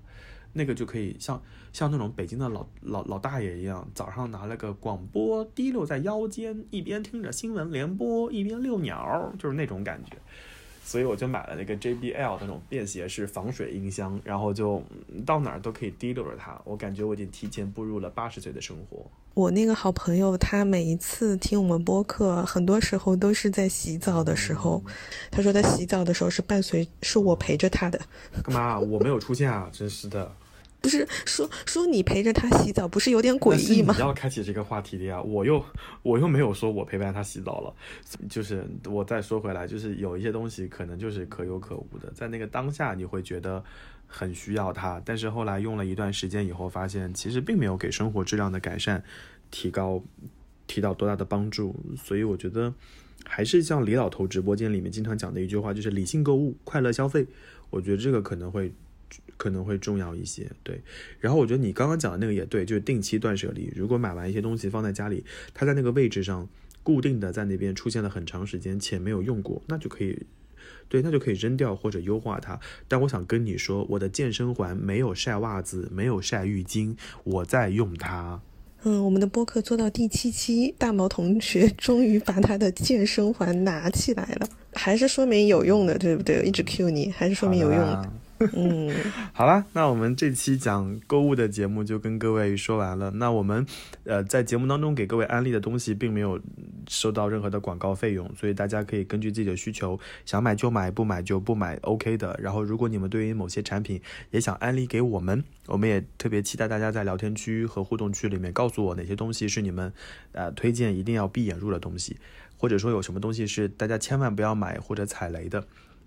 [0.54, 1.41] 那个就可以像
[1.74, 10.18] 像那种北京的老老老大爷一样，早上拿了个广播提溜在腰间，一边听着新闻联播，一边遛鸟，就是那种感觉。
[10.84, 16.60] 所以我就买了那个 JBL 的那种便携式防水音箱，然后就嗯到哪儿都可以提溜着它。
[16.66, 19.06] 我感觉我已经提前步入了八十岁的生活。
[19.34, 24.84] 我那个好朋友，他每一次听我们播客，很多时候都是在洗澡的时候。
[25.30, 27.97] 他说他洗澡的时候是伴随，是我陪着他的，
[28.43, 28.78] 干嘛？
[28.78, 29.70] 我没有出现啊！
[29.72, 30.30] 真是的。
[30.82, 33.99] 不是说说你陪着他洗澡，不是有点诡异吗你？
[34.01, 35.63] 要开启这个话题的呀，我又
[36.01, 37.73] 我又没有说我陪伴他洗澡了，
[38.27, 43.63] 就是我再说回来，就是有一些东西可能就是可有可无的，在那个当下你会觉得
[44.07, 49.03] 很需要它，但是后来用了一段时间以后，发现其实并没有给生活质量的改善
[49.51, 50.03] 提高
[50.65, 52.73] 提到多大的帮助，所以我觉得
[53.23, 57.27] 还是像李老头直播间里面经常讲的一句话，就是理性购物，快乐消费。
[57.69, 58.73] 我觉得这个可能会
[59.41, 60.47] 可能会重要一些。
[60.61, 60.79] 对，
[61.19, 63.73] 然后我觉得你刚刚讲的那个也对，就是定期断舍离。
[63.75, 66.47] 如果买完一些东西放在家里，它在那个位置上
[66.83, 70.27] 固定的在那边出现了很长时间且没有用过，那就可以。
[70.87, 72.59] 对，那就可以扔掉或者优化它。
[72.87, 78.39] 但我想跟你说，我的健身环没有晒袜子，没有晒浴巾，我在用它。
[78.83, 86.43] 嗯，我们的播客做到第七期，大毛同学 终于把他的健身环拿起来了，还是说明有用的，对不对？
[86.43, 88.13] 一直 Q 你，还是说明有用的。
[88.53, 88.89] 嗯，
[89.33, 93.11] 好了，那我们这期讲购物的节目就跟各位说完了。
[93.11, 93.65] 那我们，
[94.03, 96.39] 呃，在节目当中给各位安利的东西，并没有
[96.87, 102.35] 收到任何的广告费用，所以大家可以根据自己的需求，想买就买，不买就不买，OK 的。
[102.41, 109.93] 然后，如果你们对于某些产品也想安利给我们，我们也特别期待大家在聊天区和互动区里面告诉我哪些东西是你们，
[110.31, 112.17] 呃，推荐一定要闭眼入的东西，
[112.57, 115.63] 或者说有什么东西是大家千万不要买或者踩雷的。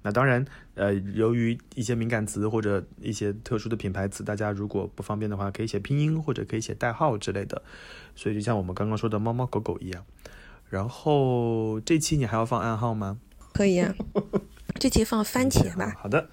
[0.07, 0.45] 那当然，
[0.75, 7.63] 呃，由于一些敏感词或者一些特殊的品牌词，大家如果不方便的话，可以写拼音或者可以写代号之类的。
[8.15, 10.05] 所以就像我们刚刚说的猫猫狗狗一样。
[10.69, 13.19] 然后这期你还要放暗号吗？
[13.55, 13.95] 可以啊，
[14.79, 15.95] 这期放番茄吧。
[15.97, 16.29] 好的，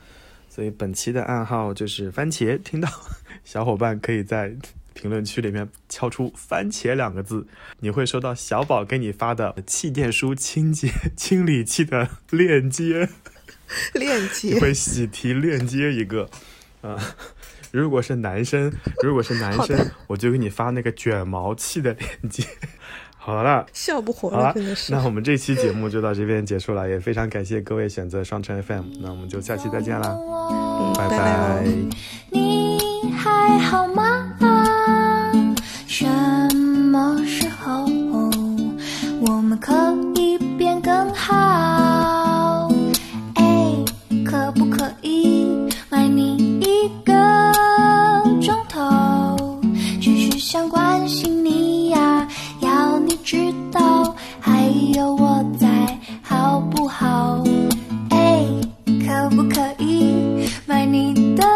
[0.50, 2.62] 所以本期的暗号就是番茄。
[2.62, 2.90] 听到
[3.46, 4.54] 小伙伴可以在
[4.94, 7.48] 评论区里面敲出“番茄”两个字，
[7.80, 13.08] 你会收到小宝给你发的气垫梳清洁清理器的链接。
[13.94, 16.30] 链接 会喜提链接一个，
[16.82, 16.98] 啊，
[17.72, 18.72] 如果是男生，
[19.04, 22.44] 如果是男生，我就给你发那个卷毛器的链接。
[23.24, 24.92] 好了，笑不活了，真的是。
[24.92, 30.18] 那我们这期节目就到这边结束了，也非常感谢各位选择双城 FM，那我们就下期再见啦，
[30.98, 31.64] 拜拜。
[32.32, 32.80] 你
[33.16, 34.36] 还好吗？
[35.86, 36.08] 什
[36.58, 37.86] 么时候
[39.22, 39.72] 我们可
[45.02, 45.48] 一，
[45.90, 47.14] 买你一个
[48.42, 49.60] 钟头，
[50.00, 52.28] 只是想关心你呀，
[52.62, 55.68] 要你知道还有我在，
[56.22, 57.44] 好不好？
[58.10, 58.46] 哎，
[58.86, 60.14] 可不可以
[60.66, 61.51] 买你的？